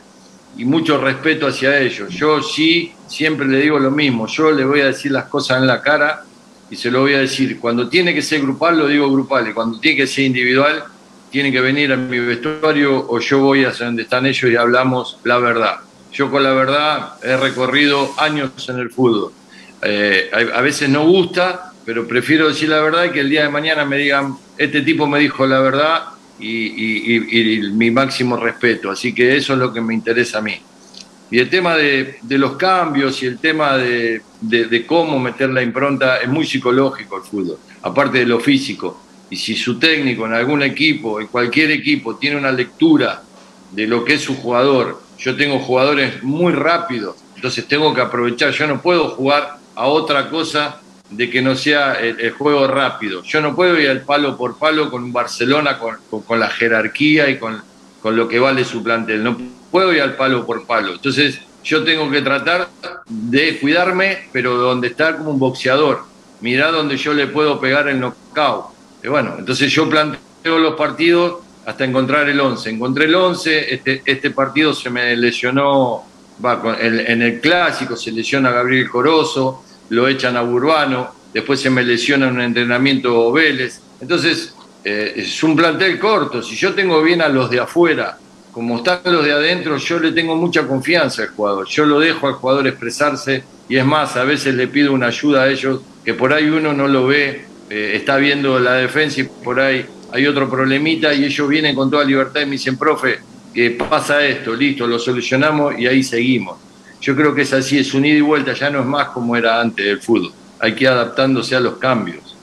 y 0.57 0.65
mucho 0.65 0.99
respeto 0.99 1.47
hacia 1.47 1.81
ellos. 1.81 2.11
Yo 2.11 2.43
sí, 2.43 2.93
siempre 3.07 3.47
le 3.47 3.61
digo 3.61 3.79
lo 3.79 3.91
mismo, 3.91 4.27
yo 4.27 4.51
le 4.51 4.65
voy 4.65 4.81
a 4.83 4.87
decir 4.87 5.11
las 5.11 5.25
cosas 5.25 5.59
en 5.61 5.67
la 5.67 5.81
cara 5.81 6.23
y 6.71 6.77
se 6.77 6.91
lo 6.91 7.01
voy 7.01 7.15
a 7.15 7.21
decir. 7.21 7.59
Cuando 7.59 7.89
tiene 7.89 8.15
que 8.15 8.21
ser 8.21 8.43
grupal, 8.43 8.79
lo 8.79 8.89
digo 8.89 9.11
grupal, 9.11 9.49
y 9.49 9.55
cuando 9.55 9.81
tiene 9.81 9.97
que 9.97 10.07
ser 10.07 10.25
individual, 10.25 10.85
tiene 11.31 11.51
que 11.51 11.61
venir 11.63 11.91
a 11.93 11.97
mi 11.97 12.19
vestuario 12.19 13.07
o 13.09 13.19
yo 13.19 13.39
voy 13.41 13.65
hacia 13.65 13.87
donde 13.87 14.03
están 14.03 14.27
ellos 14.27 14.51
y 14.51 14.57
hablamos 14.57 15.19
la 15.25 15.39
verdad. 15.39 15.77
Yo 16.13 16.31
con 16.31 16.43
la 16.43 16.53
verdad 16.53 17.15
he 17.23 17.37
recorrido 17.37 18.13
años 18.19 18.51
en 18.69 18.79
el 18.79 18.91
fútbol. 18.91 19.33
Eh, 19.83 20.31
a 20.33 20.61
veces 20.61 20.89
no 20.89 21.07
gusta, 21.07 21.66
pero 21.87 22.07
prefiero 22.07 22.49
decir 22.49 22.69
la 22.69 22.81
verdad 22.81 23.05
y 23.05 23.11
que 23.11 23.21
el 23.21 23.31
día 23.31 23.45
de 23.45 23.49
mañana 23.49 23.85
me 23.85 23.97
digan, 23.97 24.37
este 24.59 24.83
tipo 24.83 25.07
me 25.07 25.21
dijo 25.21 25.47
la 25.47 25.61
verdad 25.61 26.03
y, 26.41 27.61
mi 27.73 27.93
máximo 27.93 28.37
respeto. 28.37 28.91
Así 28.91 29.15
que 29.15 29.37
eso 29.37 29.53
es 29.53 29.59
lo 29.61 29.73
que 29.73 29.81
me 29.81 29.95
interesa 29.95 30.39
a 30.39 30.43
mí. 30.43 30.57
Y 31.31 31.39
el 31.39 31.49
tema 31.49 31.77
de, 31.77 32.19
los 32.29 32.57
cambios 32.57 33.23
y 33.23 33.27
el 33.27 33.39
tema 33.39 33.77
de, 33.77 34.21
cómo 34.87 35.21
meter 35.21 35.51
la 35.51 35.63
impronta 35.63 36.19
es 36.19 36.29
muy 36.29 36.45
psicológico 36.45 37.19
el 37.19 37.23
fútbol, 37.23 37.59
aparte 37.83 38.19
de 38.19 38.27
lo 38.27 38.41
físico. 38.41 39.01
Y 39.31 39.37
si 39.37 39.55
su 39.55 39.79
técnico 39.79 40.27
en 40.27 40.35
algún 40.35 40.63
equipo, 40.63 41.21
en 41.21 41.29
cualquier 41.29 41.71
equipo, 41.71 42.17
tiene 42.17 42.37
una 42.37 42.51
lectura 42.51 43.23
de 43.71 43.87
lo 43.87 44.05
que 44.05 44.15
es 44.15 44.23
su 44.23 44.37
jugador, 44.37 45.03
yo 45.19 45.37
tengo 45.37 45.59
jugadores 45.61 46.23
muy 46.23 46.53
rápidos, 46.53 47.17
entonces 47.35 47.67
tengo 47.67 47.95
que 47.95 48.01
aprovechar, 48.01 48.53
yo 48.53 48.67
no 48.67 48.81
puedo 48.81 49.09
jugar 49.11 49.59
a 49.75 49.87
otra 49.87 50.31
cosa 50.31 50.81
de 51.11 51.31
que 51.31 51.41
no 51.41 51.55
sea 51.55 51.95
el, 51.95 52.31
juego 52.33 52.67
rápido. 52.67 53.23
Yo 53.23 53.41
no 53.41 53.55
puedo 53.55 53.79
ir 53.79 53.89
al 53.89 54.03
palo 54.03 54.37
por 54.37 54.59
palo 54.59 54.91
con 54.91 55.05
un 55.05 55.13
Barcelona, 55.13 55.79
con, 55.79 56.41
la 56.41 56.49
jerarquía 56.49 57.29
y 57.29 57.39
con, 57.39 57.63
con, 58.03 58.17
lo 58.17 58.29
que 58.29 58.39
vale 58.39 58.65
su 58.65 58.83
plantel. 58.83 59.23
No 59.23 59.37
puedo 59.71 59.93
ir 59.93 60.03
al 60.03 60.17
palo 60.17 60.45
por 60.45 60.67
palo. 60.67 60.95
Entonces 60.95 61.41
yo 61.65 61.85
tengo 61.85 62.11
que 62.11 62.23
tratar 62.23 62.69
de 63.07 63.59
cuidarme, 63.59 64.29
pero 64.33 64.57
donde 64.57 64.89
estar 64.89 65.17
como 65.17 65.31
un 65.31 65.39
boxeador. 65.39 66.05
Mirá 66.41 66.71
donde 66.71 66.97
yo 66.97 67.15
le 67.15 67.29
puedo 67.29 67.61
pegar 67.61 67.89
el 67.89 68.01
knockout. 68.01 68.67
Y 69.03 69.09
bueno, 69.09 69.35
entonces 69.39 69.73
yo 69.73 69.89
planteo 69.89 70.59
los 70.59 70.75
partidos 70.75 71.39
hasta 71.67 71.85
encontrar 71.85 72.29
el 72.29 72.39
11. 72.39 72.71
Encontré 72.71 73.07
el 73.07 73.15
11, 73.15 73.75
este, 73.75 74.03
este 74.05 74.31
partido 74.31 74.73
se 74.73 74.91
me 74.91 75.17
lesionó, 75.17 76.05
en 76.81 77.23
el 77.23 77.41
clásico 77.41 77.97
se 77.97 78.13
lesiona 78.13 78.51
Gabriel 78.51 78.89
Corozo, 78.89 79.65
lo 79.91 80.09
echan 80.09 80.37
a 80.37 80.43
Burbano, 80.43 81.11
después 81.33 81.61
se 81.61 81.71
me 81.71 81.83
lesiona 81.83 82.29
en 82.29 82.35
un 82.35 82.41
entrenamiento 82.41 83.33
Vélez. 83.33 83.81
Entonces, 84.01 84.55
eh, 84.85 85.15
es 85.17 85.43
un 85.43 85.57
plantel 85.57 85.99
corto. 85.99 86.43
Si 86.43 86.55
yo 86.57 86.75
tengo 86.75 87.03
bien 87.03 87.21
a 87.23 87.29
los 87.29 87.51
de 87.51 87.61
afuera, 87.61 88.19
como 88.53 88.79
están 88.79 89.01
los 89.05 89.25
de 89.25 89.33
adentro, 89.33 89.77
yo 89.77 89.99
le 89.99 90.13
tengo 90.13 90.35
mucha 90.37 90.67
confianza 90.67 91.23
al 91.23 91.29
jugador. 91.29 91.67
Yo 91.69 91.85
lo 91.85 92.01
dejo 92.01 92.27
al 92.27 92.35
jugador 92.35 92.67
expresarse 92.67 93.45
y 93.69 93.77
es 93.77 93.85
más, 93.85 94.17
a 94.17 94.25
veces 94.25 94.55
le 94.55 94.69
pido 94.69 94.93
una 94.93 95.09
ayuda 95.09 95.43
a 95.43 95.49
ellos 95.49 95.81
que 96.05 96.15
por 96.15 96.33
ahí 96.33 96.49
uno 96.49 96.73
no 96.73 96.87
lo 96.87 97.07
ve, 97.07 97.45
eh, 97.69 97.93
está 97.95 98.17
viendo 98.17 98.59
la 98.61 98.75
defensa 98.75 99.21
y 99.21 99.25
por 99.25 99.61
ahí 99.61 99.85
hay 100.13 100.27
otro 100.27 100.49
problemita 100.49 101.13
y 101.13 101.25
ellos 101.25 101.49
vienen 101.49 101.75
con 101.75 101.91
toda 101.91 102.05
libertad 102.05 102.43
y 102.43 102.47
me 102.47 102.53
dicen, 102.53 102.79
profe, 102.79 103.19
que 103.53 103.73
pasa 103.73 104.25
esto, 104.25 104.55
listo, 104.55 104.87
lo 104.87 104.99
solucionamos 104.99 105.79
y 105.79 105.87
ahí 105.87 106.03
seguimos. 106.03 106.59
Yo 107.07 107.15
creo 107.15 107.33
que 107.33 107.43
es 107.43 107.53
así, 107.53 107.79
es 107.79 107.95
un 107.95 108.05
ida 108.05 108.17
y 108.17 108.21
vuelta, 108.21 108.53
ya 108.53 108.69
no 108.69 108.81
es 108.81 108.85
más 108.85 109.11
como 109.11 109.37
era 109.37 109.61
antes 109.61 109.87
del 109.87 110.03
fútbol. 110.03 110.33
Hay 110.59 110.75
que 110.75 110.83
ir 110.83 110.91
adaptándose 110.91 111.55
a 111.55 111.61
los 111.61 111.77
cambios. 111.77 112.37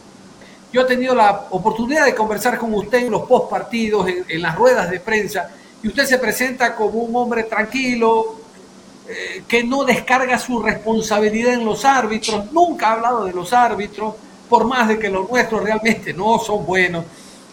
Yo 0.71 0.79
he 0.79 0.85
tenido 0.85 1.13
la 1.13 1.47
oportunidad 1.49 2.05
de 2.05 2.15
conversar 2.15 2.57
con 2.57 2.73
usted 2.73 2.99
en 2.99 3.11
los 3.11 3.23
post 3.23 3.49
partidos, 3.49 4.07
en, 4.07 4.41
las 4.41 4.55
ruedas 4.55 4.89
de 4.89 5.01
prensa, 5.01 5.49
y 5.83 5.89
usted 5.89 6.05
se 6.05 6.17
presenta 6.17 6.73
como 6.77 6.99
un 6.99 7.13
hombre 7.13 7.43
tranquilo, 7.43 8.37
eh, 9.05 9.43
que 9.45 9.65
no 9.65 9.83
descarga 9.83 10.39
su 10.39 10.63
responsabilidad 10.63 11.55
en 11.55 11.65
los 11.65 11.83
árbitros, 11.83 12.49
nunca 12.53 12.87
ha 12.87 12.93
hablado 12.93 13.25
de 13.25 13.33
los 13.33 13.51
árbitros, 13.51 14.15
por 14.47 14.63
más 14.63 14.87
de 14.87 14.97
que 14.97 15.09
los 15.09 15.29
nuestros 15.29 15.61
realmente 15.61 16.13
no 16.13 16.39
son 16.39 16.65
buenos. 16.65 17.03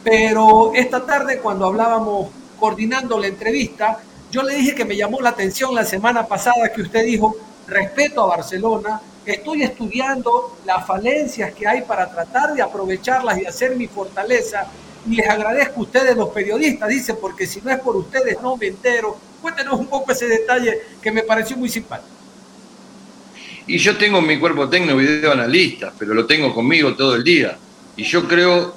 Pero 0.05 0.71
esta 0.77 1.05
tarde, 1.05 1.41
cuando 1.41 1.67
hablábamos 1.67 2.29
coordinando 2.57 3.19
la 3.19 3.27
entrevista, 3.27 3.99
yo 4.31 4.43
le 4.43 4.55
dije 4.57 4.75
que 4.75 4.85
me 4.85 4.97
llamó 4.97 5.21
la 5.21 5.31
atención 5.31 5.75
la 5.75 5.85
semana 5.85 6.27
pasada 6.27 6.73
que 6.73 6.83
usted 6.83 7.05
dijo, 7.05 7.37
respeto 7.67 8.23
a 8.23 8.37
Barcelona, 8.37 9.01
estoy 9.27 9.63
estudiando 9.63 10.59
las 10.65 10.87
falencias 10.87 11.53
que 11.53 11.67
hay 11.67 11.83
para 11.83 12.11
tratar 12.11 12.55
de 12.55 12.63
aprovecharlas 12.63 13.39
y 13.39 13.47
hacer 13.47 13.77
mi 13.77 13.87
fortaleza. 13.87 14.67
Y 15.09 15.17
les 15.17 15.29
agradezco 15.29 15.81
a 15.81 15.83
ustedes 15.83 16.17
los 16.17 16.29
periodistas, 16.29 16.89
dice, 16.89 17.15
porque 17.15 17.47
si 17.47 17.61
no 17.61 17.71
es 17.71 17.81
por 17.81 17.97
ustedes 17.97 18.41
no 18.43 18.57
me 18.57 18.69
entero. 18.69 19.17
Cuéntenos 19.41 19.79
un 19.79 19.87
poco 19.87 20.13
ese 20.13 20.27
detalle 20.27 20.79
que 21.03 21.11
me 21.11 21.23
pareció 21.23 21.57
muy 21.57 21.69
simpático. 21.69 22.09
Y 23.67 23.79
yo 23.79 23.97
tengo 23.97 24.19
en 24.19 24.27
mi 24.27 24.39
cuerpo 24.39 24.69
técnico 24.69 24.97
video 24.97 25.33
analista, 25.33 25.93
pero 25.99 26.13
lo 26.13 26.27
tengo 26.27 26.55
conmigo 26.55 26.95
todo 26.95 27.15
el 27.15 27.25
día. 27.25 27.57
Y 27.97 28.05
yo 28.05 28.27
creo 28.29 28.75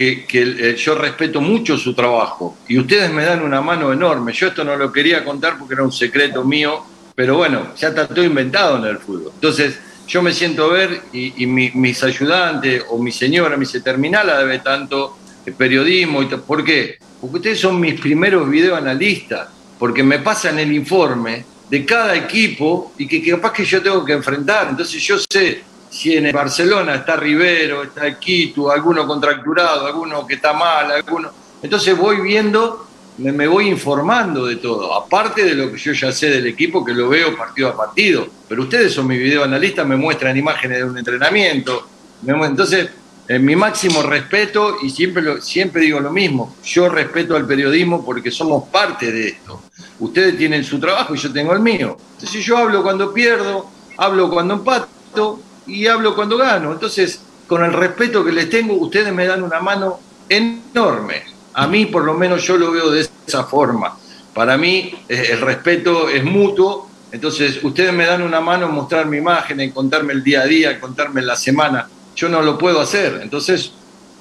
que, 0.00 0.26
eh, 0.32 0.76
yo 0.76 0.94
respeto 0.94 1.42
mucho 1.42 1.76
su 1.76 1.92
trabajo 1.92 2.56
y 2.66 2.78
ustedes 2.78 3.12
me 3.12 3.22
dan 3.22 3.42
una 3.42 3.60
mano 3.60 3.92
enorme. 3.92 4.32
Yo 4.32 4.46
esto 4.46 4.64
no 4.64 4.74
lo 4.74 4.90
quería 4.90 5.22
contar 5.22 5.58
porque 5.58 5.74
era 5.74 5.82
un 5.82 5.92
secreto 5.92 6.42
mío, 6.42 6.82
pero 7.14 7.36
bueno, 7.36 7.74
ya 7.76 7.88
está 7.88 8.08
todo 8.08 8.24
inventado 8.24 8.78
en 8.78 8.84
el 8.84 8.98
fútbol. 8.98 9.32
Entonces, 9.34 9.78
yo 10.08 10.22
me 10.22 10.32
siento 10.32 10.70
ver 10.70 11.02
y, 11.12 11.44
mis 11.46 12.02
ayudantes 12.02 12.82
o 12.88 12.98
mi 12.98 13.12
señora 13.12 13.58
me 13.58 13.66
dice, 13.66 13.82
terminala 13.82 14.62
tanto 14.62 15.18
el 15.44 15.52
periodismo. 15.52 16.22
Y 16.22 16.26
¿Por 16.26 16.64
qué? 16.64 16.98
Porque 17.20 17.36
ustedes 17.36 17.60
son 17.60 17.78
mis 17.78 18.00
primeros 18.00 18.48
videoanalistas, 18.48 19.48
porque 19.78 20.02
me 20.02 20.20
pasan 20.20 20.58
el 20.58 20.72
informe 20.72 21.44
de 21.68 21.84
cada 21.84 22.16
equipo 22.16 22.94
y 22.96 23.06
que 23.06 23.22
capaz 23.22 23.52
que 23.52 23.66
yo 23.66 23.82
tengo 23.82 24.02
que 24.02 24.14
enfrentar. 24.14 24.68
Entonces 24.70 25.02
yo 25.02 25.18
sé 25.18 25.62
si 26.00 26.16
en 26.16 26.32
Barcelona 26.32 26.94
está 26.94 27.14
Rivero, 27.14 27.82
está 27.82 28.18
Quito, 28.18 28.70
alguno 28.70 29.06
contracturado, 29.06 29.86
alguno 29.86 30.26
que 30.26 30.36
está 30.36 30.54
mal, 30.54 30.90
alguno. 30.90 31.30
Entonces 31.62 31.94
voy 31.94 32.22
viendo, 32.22 32.86
me, 33.18 33.46
voy 33.46 33.68
informando 33.68 34.46
de 34.46 34.56
todo, 34.56 34.94
aparte 34.94 35.44
de 35.44 35.54
lo 35.54 35.70
que 35.70 35.76
yo 35.76 35.92
ya 35.92 36.10
sé 36.10 36.30
del 36.30 36.46
equipo, 36.46 36.82
que 36.82 36.94
lo 36.94 37.10
veo 37.10 37.36
partido 37.36 37.68
a 37.68 37.76
partido. 37.76 38.26
Pero 38.48 38.62
ustedes 38.62 38.94
son 38.94 39.08
mis 39.08 39.18
videoanalistas, 39.18 39.86
me 39.86 39.96
muestran 39.96 40.34
imágenes 40.38 40.78
de 40.78 40.84
un 40.84 40.96
entrenamiento. 40.96 41.86
entonces, 42.26 42.88
en 43.28 43.44
mi 43.44 43.54
máximo 43.54 44.02
respeto 44.02 44.78
y 44.82 44.88
siempre, 44.88 45.22
lo, 45.22 45.42
siempre 45.42 45.82
digo 45.82 46.00
lo 46.00 46.10
mismo, 46.10 46.56
yo 46.64 46.88
respeto 46.88 47.36
al 47.36 47.46
periodismo 47.46 48.02
porque 48.06 48.30
somos 48.30 48.70
parte 48.70 49.12
de 49.12 49.28
esto. 49.28 49.64
Ustedes 49.98 50.38
tienen 50.38 50.64
su 50.64 50.80
trabajo 50.80 51.14
y 51.14 51.18
yo 51.18 51.30
tengo 51.30 51.52
el 51.52 51.60
mío. 51.60 51.98
Entonces 52.14 52.42
yo 52.42 52.56
hablo 52.56 52.82
cuando 52.82 53.12
pierdo, 53.12 53.68
hablo 53.98 54.30
cuando 54.30 54.54
empato 54.54 55.49
y 55.70 55.86
hablo 55.86 56.14
cuando 56.14 56.36
gano. 56.36 56.72
Entonces, 56.72 57.20
con 57.46 57.64
el 57.64 57.72
respeto 57.72 58.24
que 58.24 58.32
les 58.32 58.48
tengo, 58.48 58.74
ustedes 58.74 59.12
me 59.12 59.26
dan 59.26 59.42
una 59.42 59.60
mano 59.60 60.00
enorme. 60.28 61.22
A 61.54 61.66
mí 61.66 61.86
por 61.86 62.04
lo 62.04 62.14
menos 62.14 62.44
yo 62.44 62.56
lo 62.56 62.70
veo 62.70 62.90
de 62.90 63.08
esa 63.26 63.44
forma. 63.44 63.96
Para 64.34 64.56
mí 64.56 64.94
eh, 65.08 65.28
el 65.30 65.40
respeto 65.40 66.08
es 66.08 66.22
mutuo, 66.24 66.88
entonces 67.12 67.62
ustedes 67.62 67.92
me 67.92 68.06
dan 68.06 68.22
una 68.22 68.40
mano 68.40 68.66
en 68.66 68.72
mostrar 68.72 69.06
mi 69.06 69.16
imagen, 69.16 69.60
en 69.60 69.72
contarme 69.72 70.12
el 70.12 70.22
día 70.22 70.42
a 70.42 70.46
día, 70.46 70.70
en 70.70 70.80
contarme 70.80 71.22
la 71.22 71.34
semana. 71.36 71.88
Yo 72.14 72.28
no 72.28 72.40
lo 72.42 72.56
puedo 72.56 72.80
hacer, 72.80 73.18
entonces 73.22 73.72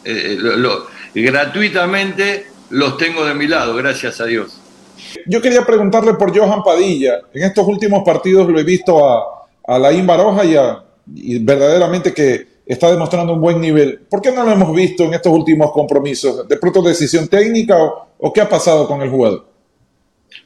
eh, 0.03 0.37
gratuitamente 1.13 2.47
los 2.71 2.97
tengo 2.97 3.25
de 3.25 3.35
mi 3.35 3.47
lado, 3.47 3.75
gracias 3.75 4.19
a 4.21 4.25
Dios. 4.25 4.59
Yo 5.27 5.41
quería 5.41 5.65
preguntarle 5.65 6.13
por 6.15 6.35
Johan 6.35 6.63
Padilla. 6.63 7.21
En 7.33 7.43
estos 7.43 7.67
últimos 7.67 8.03
partidos 8.03 8.49
lo 8.49 8.59
he 8.59 8.63
visto 8.63 9.07
a, 9.07 9.47
a 9.67 9.79
Laín 9.79 10.07
Baroja 10.07 10.43
y, 10.45 10.55
y 11.15 11.39
verdaderamente 11.39 12.13
que 12.13 12.47
está 12.65 12.91
demostrando 12.91 13.33
un 13.33 13.41
buen 13.41 13.59
nivel. 13.59 13.99
¿Por 14.09 14.21
qué 14.21 14.31
no 14.31 14.43
lo 14.43 14.51
hemos 14.51 14.75
visto 14.75 15.03
en 15.03 15.13
estos 15.15 15.33
últimos 15.33 15.71
compromisos? 15.71 16.47
¿De 16.47 16.57
pronto 16.57 16.81
decisión 16.81 17.27
técnica 17.27 17.75
o 18.17 18.31
qué 18.31 18.41
ha 18.41 18.49
pasado 18.49 18.87
con 18.87 19.01
el 19.01 19.09
jugador? 19.09 19.49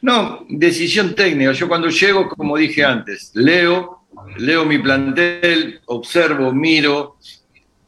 No, 0.02 0.46
decisión 0.50 1.16
técnica. 1.16 1.52
Yo 1.52 1.68
cuando 1.68 1.90
llego, 1.90 2.30
como 2.30 2.58
dije 2.58 2.84
antes, 2.84 3.32
leo, 3.34 4.06
leo 4.38 4.66
mi 4.66 4.78
plantel, 4.78 5.82
observo, 5.86 6.52
miro 6.54 7.18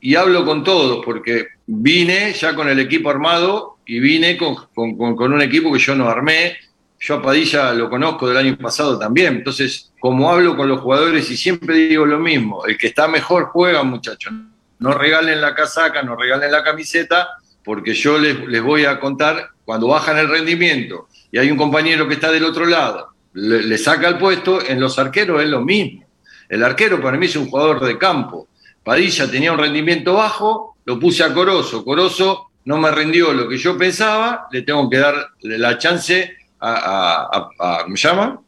y 0.01 0.15
hablo 0.15 0.45
con 0.45 0.63
todos, 0.63 1.03
porque 1.03 1.45
vine 1.65 2.33
ya 2.33 2.53
con 2.53 2.69
el 2.69 2.79
equipo 2.79 3.09
armado 3.09 3.77
y 3.85 3.99
vine 3.99 4.37
con, 4.37 4.55
un 4.75 5.41
equipo 5.41 5.71
que 5.71 5.79
yo 5.79 5.95
no 5.95 6.07
armé. 6.07 6.57
Yo 6.99 7.15
a 7.15 7.21
Padilla 7.21 7.73
lo 7.73 7.89
conozco 7.89 8.27
del 8.27 8.37
año 8.37 8.57
pasado 8.57 8.97
también. 8.97 9.35
Entonces, 9.35 9.91
como 9.99 10.31
hablo 10.31 10.55
con 10.55 10.67
los 10.67 10.81
jugadores 10.81 11.29
y 11.29 11.37
siempre 11.37 11.75
digo 11.75 12.05
lo 12.05 12.19
mismo, 12.19 12.65
el 12.65 12.77
que 12.77 12.87
está 12.87 13.07
mejor 13.07 13.45
juega, 13.45 13.83
muchachos. 13.83 14.33
No 14.79 14.93
regalen 14.93 15.41
la 15.41 15.53
casaca, 15.55 16.03
no 16.03 16.15
regalen 16.15 16.51
la 16.51 16.63
camiseta, 16.63 17.29
porque 17.63 17.93
yo 17.93 18.17
les, 18.17 18.47
les 18.47 18.61
voy 18.61 18.85
a 18.85 18.99
contar 18.99 19.49
cuando 19.65 19.87
bajan 19.87 20.17
el 20.17 20.29
rendimiento 20.29 21.07
y 21.31 21.37
hay 21.37 21.51
un 21.51 21.57
compañero 21.57 22.07
que 22.07 22.13
está 22.13 22.31
del 22.31 22.45
otro 22.45 22.65
lado, 22.65 23.09
le, 23.33 23.77
saca 23.77 24.07
el 24.07 24.17
puesto, 24.17 24.65
en 24.65 24.79
los 24.79 24.97
arqueros 24.97 25.43
es 25.43 25.49
lo 25.49 25.61
mismo. 25.61 26.05
El 26.47 26.63
arquero 26.63 27.01
para 27.01 27.17
mí 27.17 27.25
es 27.25 27.35
un 27.35 27.49
jugador 27.49 27.83
de 27.85 27.97
campo. 27.97 28.47
Padilla 28.83 29.29
tenía 29.29 29.51
un 29.51 29.57
rendimiento 29.59 30.13
bajo, 30.13 30.77
lo 30.85 30.99
puse 30.99 31.23
a 31.23 31.33
Corozo. 31.33 31.83
Corozo 31.83 32.51
no 32.63 32.77
me 32.77 32.91
rindió 32.91 33.33
lo 33.33 33.49
que 33.49 33.57
yo 33.57 33.77
pensaba, 33.77 34.47
le 34.51 34.61
tengo 34.61 34.89
que 34.89 34.97
dar 34.97 35.31
la 35.41 35.77
chance 35.77 36.37
a, 36.59 37.49
a, 37.59 37.83
¿cómo 37.83 37.97
se 37.97 38.07
llama? 38.07 38.41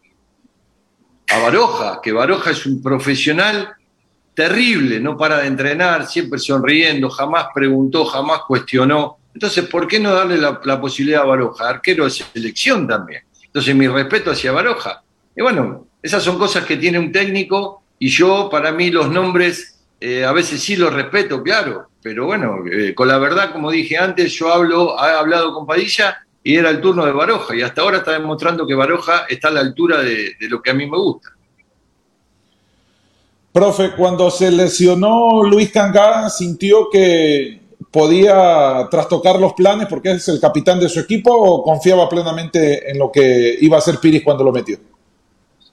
A 1.30 1.40
Baroja, 1.40 2.00
que 2.02 2.12
Baroja 2.12 2.52
es 2.52 2.66
un 2.66 2.82
profesional 2.82 3.76
terrible, 4.34 5.00
no 5.00 5.18
para 5.18 5.40
de 5.40 5.48
entrenar, 5.48 6.06
siempre 6.06 6.40
sonriendo, 6.40 7.10
jamás 7.10 7.48
preguntó, 7.54 8.06
jamás 8.06 8.42
cuestionó. 8.48 9.18
Entonces, 9.34 9.66
¿por 9.66 9.88
qué 9.88 10.00
no 10.00 10.14
darle 10.14 10.38
la, 10.38 10.80
posibilidad 10.80 11.24
a 11.24 11.26
Baroja? 11.26 11.68
Arquero 11.68 12.06
de 12.06 12.12
selección 12.12 12.88
también. 12.88 13.24
Entonces, 13.44 13.76
mi 13.76 13.88
respeto 13.88 14.32
hacia 14.32 14.52
Baroja. 14.52 15.02
Y 15.36 15.42
bueno, 15.42 15.88
esas 16.02 16.24
son 16.24 16.38
cosas 16.38 16.66
que 16.66 16.78
tiene 16.78 17.00
un 17.00 17.12
técnico 17.12 17.84
y 18.00 18.10
yo, 18.10 18.48
para 18.50 18.72
mí, 18.72 18.92
los 18.92 19.10
nombres 19.10 19.80
eh, 20.00 20.24
a 20.24 20.32
veces 20.32 20.62
sí 20.62 20.76
los 20.76 20.94
respeto, 20.94 21.42
claro, 21.42 21.90
pero 22.04 22.28
bueno, 22.28 22.60
eh, 22.72 22.94
con 22.94 23.08
la 23.08 23.18
verdad, 23.18 23.52
como 23.52 23.72
dije 23.72 23.98
antes, 23.98 24.34
yo 24.34 24.54
hablo, 24.54 24.96
he 24.96 25.12
hablado 25.12 25.54
con 25.54 25.66
Padilla 25.66 26.27
y 26.48 26.56
era 26.56 26.70
el 26.70 26.80
turno 26.80 27.06
de 27.06 27.12
Baroja 27.12 27.54
y 27.54 27.62
hasta 27.62 27.82
ahora 27.82 27.98
está 27.98 28.14
demostrando 28.14 28.66
que 28.66 28.74
Baroja 28.74 29.26
está 29.28 29.50
a 29.50 29.52
la 29.52 29.60
altura 29.60 30.02
de, 30.02 30.36
de 30.40 30.48
lo 30.48 30.62
que 30.62 30.72
a 30.72 30.74
mí 30.74 30.90
me 30.90 30.98
gusta. 30.98 31.32
Profe, 33.52 33.92
cuando 33.92 34.32
se 34.32 34.50
lesionó 34.50 35.44
Luis 35.44 35.70
Cangá, 35.72 36.30
sintió 36.30 36.90
que 36.90 37.60
podía 37.92 38.88
trastocar 38.90 39.38
los 39.38 39.56
planes 39.56 39.88
porque 39.90 40.12
es 40.12 40.30
el 40.30 40.40
capitán 40.40 40.80
de 40.80 40.88
su 40.88 41.02
equipo 41.02 41.34
o 41.34 41.62
confiaba 41.62 42.08
plenamente 42.08 42.90
en 42.90 42.98
lo 42.98 43.12
que 43.12 43.58
iba 43.60 43.76
a 43.76 43.80
hacer 43.80 43.98
Piris 44.00 44.24
cuando 44.24 44.46
lo 44.46 44.54
metió? 44.54 44.78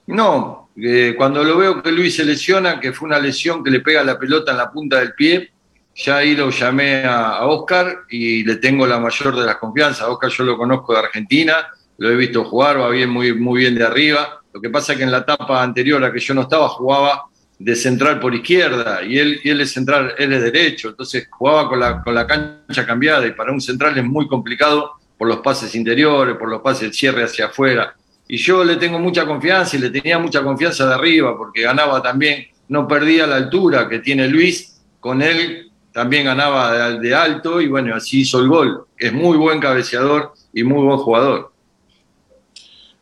No, 0.07 0.71
cuando 1.15 1.41
lo 1.41 1.57
veo 1.57 1.81
que 1.81 1.91
Luis 1.93 2.17
se 2.17 2.25
lesiona, 2.25 2.81
que 2.81 2.91
fue 2.91 3.07
una 3.07 3.19
lesión 3.19 3.63
que 3.63 3.71
le 3.71 3.79
pega 3.79 4.03
la 4.03 4.19
pelota 4.19 4.51
en 4.51 4.57
la 4.57 4.69
punta 4.69 4.99
del 4.99 5.13
pie, 5.13 5.51
ya 5.95 6.17
ahí 6.17 6.35
lo 6.35 6.49
llamé 6.49 7.05
a, 7.05 7.45
Oscar 7.45 8.01
y 8.09 8.43
le 8.43 8.57
tengo 8.57 8.85
la 8.85 8.99
mayor 8.99 9.35
de 9.35 9.45
las 9.45 9.55
confianzas. 9.55 10.07
Oscar 10.07 10.29
yo 10.29 10.43
lo 10.43 10.57
conozco 10.57 10.93
de 10.93 10.99
Argentina, 10.99 11.67
lo 11.97 12.09
he 12.09 12.15
visto 12.15 12.43
jugar, 12.43 12.79
va 12.79 12.89
bien, 12.89 13.09
muy, 13.09 13.33
muy 13.33 13.61
bien 13.61 13.75
de 13.75 13.85
arriba. 13.85 14.41
Lo 14.53 14.59
que 14.59 14.69
pasa 14.69 14.91
es 14.91 14.97
que 14.97 15.05
en 15.05 15.11
la 15.11 15.19
etapa 15.19 15.63
anterior 15.63 16.03
a 16.03 16.11
que 16.11 16.19
yo 16.19 16.33
no 16.33 16.41
estaba, 16.41 16.67
jugaba 16.67 17.25
de 17.57 17.75
central 17.75 18.19
por 18.19 18.35
izquierda 18.35 19.01
y 19.03 19.17
él, 19.17 19.39
él 19.45 19.61
es 19.61 19.71
central, 19.71 20.13
él 20.17 20.33
es 20.33 20.41
derecho, 20.41 20.89
entonces 20.89 21.29
jugaba 21.31 21.69
con 21.69 21.79
la, 21.79 22.03
con 22.03 22.13
la 22.13 22.27
cancha 22.27 22.85
cambiada 22.85 23.25
y 23.25 23.31
para 23.31 23.53
un 23.53 23.61
central 23.61 23.97
es 23.97 24.03
muy 24.03 24.27
complicado 24.27 24.95
por 25.17 25.29
los 25.29 25.37
pases 25.37 25.73
interiores, 25.75 26.35
por 26.35 26.49
los 26.49 26.61
pases 26.61 26.89
de 26.89 26.93
cierre 26.93 27.23
hacia 27.23 27.45
afuera. 27.45 27.95
Y 28.27 28.35
yo 28.35 28.65
le 28.65 28.75
tengo 28.75 28.99
mucha 28.99 29.25
confianza 29.25 29.77
y 29.77 29.79
le 29.79 29.89
tenía 29.89 30.19
mucha 30.19 30.43
confianza 30.43 30.85
de 30.85 30.95
arriba 30.95 31.37
porque 31.37 31.61
ganaba 31.61 32.01
también, 32.01 32.47
no 32.67 32.85
perdía 32.85 33.25
la 33.25 33.37
altura 33.37 33.87
que 33.87 33.99
tiene 33.99 34.27
Luis, 34.27 34.81
con 34.99 35.21
él 35.21 35.71
también 35.95 36.25
ganaba 36.25 36.89
de, 36.99 37.15
alto 37.15 37.61
y 37.61 37.69
bueno, 37.69 37.95
así 37.95 38.19
hizo 38.19 38.39
el 38.39 38.49
gol. 38.49 38.85
Es 38.97 39.13
muy 39.13 39.37
buen 39.37 39.61
cabeceador 39.61 40.33
y 40.51 40.61
muy 40.61 40.85
buen 40.85 40.97
jugador. 40.97 41.53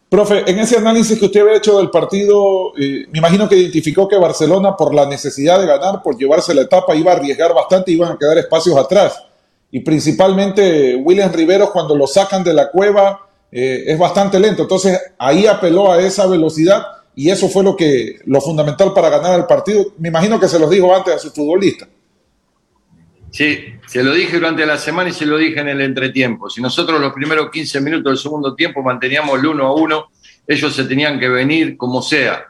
Profe, 0.09 0.43
en 0.45 0.59
ese 0.59 0.77
análisis 0.77 1.17
que 1.17 1.25
usted 1.25 1.41
había 1.41 1.57
hecho 1.57 1.79
del 1.79 1.89
partido, 1.89 2.71
eh, 2.77 3.07
me 3.11 3.17
imagino 3.17 3.49
que 3.49 3.55
identificó 3.55 4.07
que 4.07 4.15
Barcelona, 4.15 4.77
por 4.77 4.93
la 4.93 5.07
necesidad 5.07 5.59
de 5.59 5.65
ganar, 5.65 6.03
por 6.03 6.15
llevarse 6.15 6.53
la 6.53 6.61
etapa, 6.61 6.95
iba 6.95 7.11
a 7.11 7.15
arriesgar 7.15 7.51
bastante 7.55 7.89
y 7.89 7.95
iban 7.95 8.11
a 8.11 8.17
quedar 8.19 8.37
espacios 8.37 8.77
atrás. 8.77 9.23
Y 9.71 9.79
principalmente 9.79 10.95
William 10.95 11.33
Riveros, 11.33 11.71
cuando 11.71 11.95
lo 11.95 12.05
sacan 12.05 12.43
de 12.43 12.53
la 12.53 12.69
cueva, 12.69 13.27
eh, 13.51 13.85
es 13.87 13.97
bastante 13.97 14.39
lento. 14.39 14.61
Entonces 14.61 15.01
ahí 15.17 15.47
apeló 15.47 15.91
a 15.91 15.99
esa 15.99 16.27
velocidad 16.27 16.83
y 17.15 17.31
eso 17.31 17.49
fue 17.49 17.63
lo, 17.63 17.75
que, 17.75 18.19
lo 18.27 18.39
fundamental 18.39 18.93
para 18.93 19.09
ganar 19.09 19.39
el 19.39 19.47
partido. 19.47 19.83
Me 19.97 20.09
imagino 20.09 20.39
que 20.39 20.47
se 20.47 20.59
los 20.59 20.69
dijo 20.69 20.95
antes 20.95 21.15
a 21.15 21.17
su 21.17 21.31
futbolista. 21.31 21.87
Sí, 23.33 23.65
se 23.87 24.03
lo 24.03 24.13
dije 24.13 24.37
durante 24.37 24.63
la 24.63 24.77
semana 24.77 25.09
y 25.09 25.11
se 25.11 25.25
lo 25.25 25.37
dije 25.37 25.59
en 25.59 25.67
el 25.67 25.81
entretiempo. 25.81 26.51
Si 26.51 26.61
nosotros 26.61 27.01
los 27.01 27.11
primeros 27.13 27.49
15 27.49 27.81
minutos 27.81 28.11
del 28.11 28.17
segundo 28.19 28.53
tiempo 28.53 28.83
manteníamos 28.83 29.39
el 29.39 29.47
1 29.47 29.65
a 29.65 29.73
1, 29.73 30.11
ellos 30.47 30.75
se 30.75 30.83
tenían 30.83 31.19
que 31.19 31.27
venir 31.29 31.75
como 31.75 32.03
sea. 32.03 32.45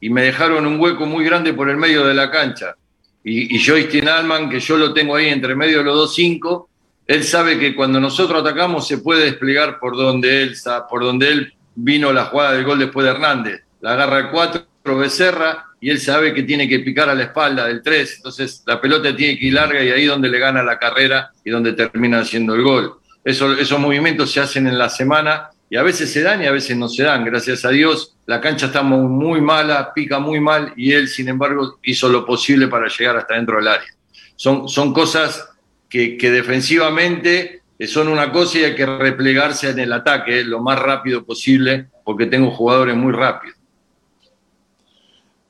Y 0.00 0.10
me 0.10 0.22
dejaron 0.22 0.66
un 0.66 0.80
hueco 0.80 1.06
muy 1.06 1.24
grande 1.24 1.54
por 1.54 1.70
el 1.70 1.76
medio 1.76 2.04
de 2.04 2.14
la 2.14 2.32
cancha. 2.32 2.74
Y, 3.22 3.54
y 3.54 3.64
Joystick 3.64 4.04
Alman, 4.08 4.50
que 4.50 4.58
yo 4.58 4.76
lo 4.76 4.92
tengo 4.92 5.14
ahí 5.14 5.28
entre 5.28 5.54
medio 5.54 5.78
de 5.78 5.84
los 5.84 5.94
dos 5.94 6.14
cinco, 6.16 6.68
él 7.06 7.22
sabe 7.22 7.56
que 7.56 7.76
cuando 7.76 8.00
nosotros 8.00 8.40
atacamos 8.40 8.88
se 8.88 8.98
puede 8.98 9.26
desplegar 9.26 9.78
por 9.78 9.96
donde 9.96 10.42
él, 10.42 10.56
por 10.90 11.04
donde 11.04 11.28
él 11.28 11.54
vino 11.76 12.12
la 12.12 12.24
jugada 12.24 12.54
del 12.54 12.64
gol 12.64 12.80
después 12.80 13.04
de 13.04 13.12
Hernández. 13.12 13.62
La 13.80 13.92
agarra 13.92 14.18
el 14.18 14.30
4, 14.30 14.66
Becerra, 14.98 15.66
y 15.84 15.90
él 15.90 16.00
sabe 16.00 16.32
que 16.32 16.44
tiene 16.44 16.66
que 16.66 16.78
picar 16.78 17.10
a 17.10 17.14
la 17.14 17.24
espalda 17.24 17.66
del 17.66 17.82
3, 17.82 18.14
entonces 18.16 18.62
la 18.66 18.80
pelota 18.80 19.14
tiene 19.14 19.38
que 19.38 19.48
ir 19.48 19.52
larga 19.52 19.84
y 19.84 19.90
ahí 19.90 20.04
es 20.04 20.08
donde 20.08 20.30
le 20.30 20.38
gana 20.38 20.62
la 20.62 20.78
carrera 20.78 21.30
y 21.44 21.50
donde 21.50 21.74
termina 21.74 22.20
haciendo 22.20 22.54
el 22.54 22.62
gol. 22.62 22.94
Eso, 23.22 23.52
esos 23.52 23.78
movimientos 23.78 24.32
se 24.32 24.40
hacen 24.40 24.66
en 24.66 24.78
la 24.78 24.88
semana 24.88 25.50
y 25.68 25.76
a 25.76 25.82
veces 25.82 26.10
se 26.10 26.22
dan 26.22 26.42
y 26.42 26.46
a 26.46 26.52
veces 26.52 26.74
no 26.78 26.88
se 26.88 27.02
dan. 27.02 27.22
Gracias 27.26 27.66
a 27.66 27.68
Dios, 27.68 28.16
la 28.24 28.40
cancha 28.40 28.64
está 28.64 28.82
muy, 28.82 29.42
mala, 29.42 29.92
pica 29.92 30.18
muy 30.18 30.40
mal 30.40 30.72
y 30.74 30.92
él, 30.92 31.06
sin 31.06 31.28
embargo, 31.28 31.78
hizo 31.82 32.08
lo 32.08 32.24
posible 32.24 32.66
para 32.68 32.88
llegar 32.88 33.18
hasta 33.18 33.34
dentro 33.34 33.58
del 33.58 33.68
área. 33.68 33.94
Son, 34.36 34.94
cosas 34.94 35.50
que, 35.90 36.16
que 36.16 36.30
defensivamente 36.30 37.60
son 37.86 38.08
una 38.08 38.32
cosa 38.32 38.58
y 38.58 38.64
hay 38.64 38.74
que 38.74 38.86
replegarse 38.86 39.68
en 39.68 39.80
el 39.80 39.92
ataque 39.92 40.44
lo 40.44 40.62
más 40.62 40.78
rápido 40.78 41.26
posible 41.26 41.88
porque 42.04 42.24
tengo 42.24 42.50
jugadores 42.52 42.96
muy 42.96 43.12
rápidos. 43.12 43.53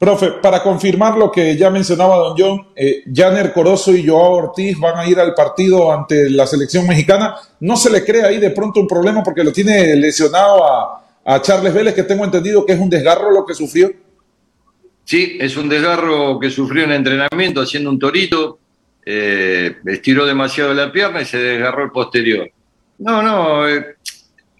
Profe, 0.04 0.32
para 0.32 0.62
confirmar 0.62 1.16
lo 1.16 1.32
que 1.32 1.56
ya 1.56 1.70
mencionaba 1.70 2.16
don 2.16 2.34
John, 2.36 2.66
eh, 2.76 3.04
Janer 3.10 3.54
Corozo 3.54 3.90
y 3.96 4.06
Joao 4.06 4.32
Ortiz 4.32 4.78
van 4.78 4.98
a 4.98 5.08
ir 5.08 5.18
al 5.18 5.32
partido 5.32 5.90
ante 5.90 6.28
la 6.28 6.46
selección 6.46 6.86
mexicana. 6.86 7.36
¿No 7.60 7.74
se 7.74 7.88
le 7.88 8.04
cree 8.04 8.22
ahí 8.22 8.38
de 8.38 8.50
pronto 8.50 8.80
un 8.80 8.86
problema 8.86 9.22
porque 9.22 9.42
lo 9.42 9.50
tiene 9.50 9.96
lesionado 9.96 10.62
a, 10.62 11.40
Charles 11.40 11.72
Vélez, 11.72 11.94
que 11.94 12.02
tengo 12.02 12.22
entendido 12.22 12.66
que 12.66 12.74
es 12.74 12.78
un 12.78 12.90
desgarro 12.90 13.30
lo 13.30 13.46
que 13.46 13.54
sufrió? 13.54 13.90
Sí, 15.06 15.38
es 15.40 15.56
un 15.56 15.70
desgarro 15.70 16.38
que 16.38 16.50
sufrió 16.50 16.84
en 16.84 16.92
entrenamiento 16.92 17.62
haciendo 17.62 17.88
un 17.88 17.98
torito, 17.98 18.58
eh, 19.06 19.74
estiró 19.86 20.26
demasiado 20.26 20.74
la 20.74 20.92
pierna 20.92 21.22
y 21.22 21.24
se 21.24 21.38
desgarró 21.38 21.82
el 21.82 21.92
posterior. 21.92 22.50
No, 22.98 23.22
no, 23.22 23.66
eh, 23.66 23.96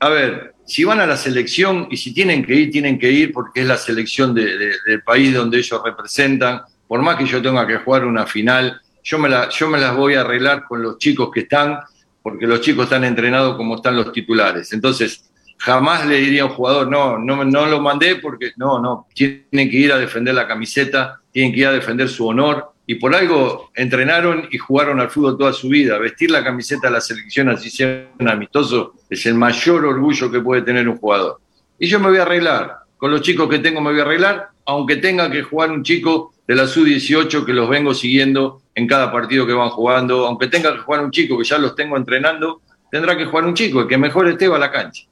a 0.04 0.08
ver, 0.08 0.54
si 0.66 0.84
van 0.84 1.00
a 1.00 1.06
la 1.06 1.16
selección 1.16 1.88
y 1.90 1.96
si 1.96 2.12
tienen 2.12 2.44
que 2.44 2.54
ir, 2.54 2.70
tienen 2.70 2.98
que 2.98 3.10
ir 3.10 3.32
porque 3.32 3.62
es 3.62 3.66
la 3.66 3.76
selección 3.76 4.34
del 4.34 5.02
país 5.04 5.34
donde 5.34 5.58
ellos 5.58 5.80
representan. 5.84 6.62
Por 6.86 7.02
más 7.02 7.16
que 7.16 7.26
yo 7.26 7.40
tenga 7.40 7.66
que 7.66 7.78
jugar 7.78 8.04
una 8.04 8.26
final 8.26 8.80
yo 9.04 9.18
me, 9.18 9.28
las 9.28 9.96
voy 9.96 10.14
a 10.14 10.22
arreglar 10.22 10.64
con 10.64 10.82
los 10.82 10.98
chicos 10.98 11.30
que 11.32 11.40
están, 11.40 11.78
porque 12.22 12.46
los 12.46 12.62
chicos 12.62 12.84
están 12.84 13.04
entrenados 13.04 13.56
como 13.56 13.76
están 13.76 13.96
los 13.96 14.10
titulares. 14.12 14.72
Entonces, 14.72 15.30
jamás 15.58 16.06
le 16.06 16.16
diría 16.16 16.42
a 16.42 16.46
un 16.46 16.52
jugador, 16.52 16.88
no, 16.88 17.18
no, 17.18 17.44
no 17.44 17.66
lo 17.66 17.80
mandé 17.80 18.16
porque 18.16 18.52
no, 18.56 18.80
no, 18.80 19.06
tienen 19.14 19.70
que 19.70 19.76
ir 19.76 19.92
a 19.92 19.98
defender 19.98 20.34
la 20.34 20.48
camiseta, 20.48 21.20
tienen 21.30 21.52
que 21.52 21.60
ir 21.60 21.66
a 21.66 21.72
defender 21.72 22.08
su 22.08 22.26
honor. 22.26 22.72
Y 22.86 22.96
por 22.96 23.14
algo 23.14 23.70
entrenaron 23.74 24.48
y 24.50 24.58
jugaron 24.58 25.00
al 25.00 25.10
fútbol 25.10 25.38
toda 25.38 25.52
su 25.52 25.68
vida. 25.68 25.98
Vestir 25.98 26.30
la 26.30 26.44
camiseta 26.44 26.88
de 26.88 26.92
la 26.94 27.00
selección 27.00 27.48
así 27.48 27.70
sea 27.70 28.08
un 28.18 28.28
amistoso 28.28 28.94
es 29.08 29.24
el 29.26 29.34
mayor 29.34 29.86
orgullo 29.86 30.30
que 30.30 30.40
puede 30.40 30.62
tener 30.62 30.88
un 30.88 30.98
jugador. 30.98 31.40
Y 31.78 31.86
yo 31.86 31.98
me 31.98 32.08
voy 32.08 32.18
a 32.18 32.22
arreglar. 32.22 32.76
Con 32.96 33.10
los 33.10 33.22
chicos 33.22 33.48
que 33.48 33.58
tengo 33.58 33.80
me 33.80 33.90
voy 33.90 34.00
a 34.00 34.02
arreglar, 34.02 34.48
aunque 34.66 34.96
tenga 34.96 35.30
que 35.30 35.42
jugar 35.42 35.70
un 35.70 35.82
chico 35.82 36.34
de 36.46 36.54
la 36.54 36.66
sub-18 36.66 37.44
que 37.44 37.52
los 37.52 37.68
vengo 37.68 37.94
siguiendo 37.94 38.62
en 38.74 38.86
cada 38.86 39.10
partido 39.10 39.46
que 39.46 39.52
van 39.52 39.70
jugando, 39.70 40.26
aunque 40.26 40.48
tenga 40.48 40.72
que 40.72 40.80
jugar 40.80 41.04
un 41.04 41.10
chico 41.10 41.38
que 41.38 41.44
ya 41.44 41.58
los 41.58 41.74
tengo 41.74 41.96
entrenando, 41.96 42.60
tendrá 42.90 43.16
que 43.16 43.24
jugar 43.24 43.46
un 43.46 43.54
chico, 43.54 43.80
el 43.80 43.88
que 43.88 43.98
mejor 43.98 44.28
esté 44.28 44.48
va 44.48 44.56
a 44.56 44.60
la 44.60 44.70
cancha. 44.70 45.04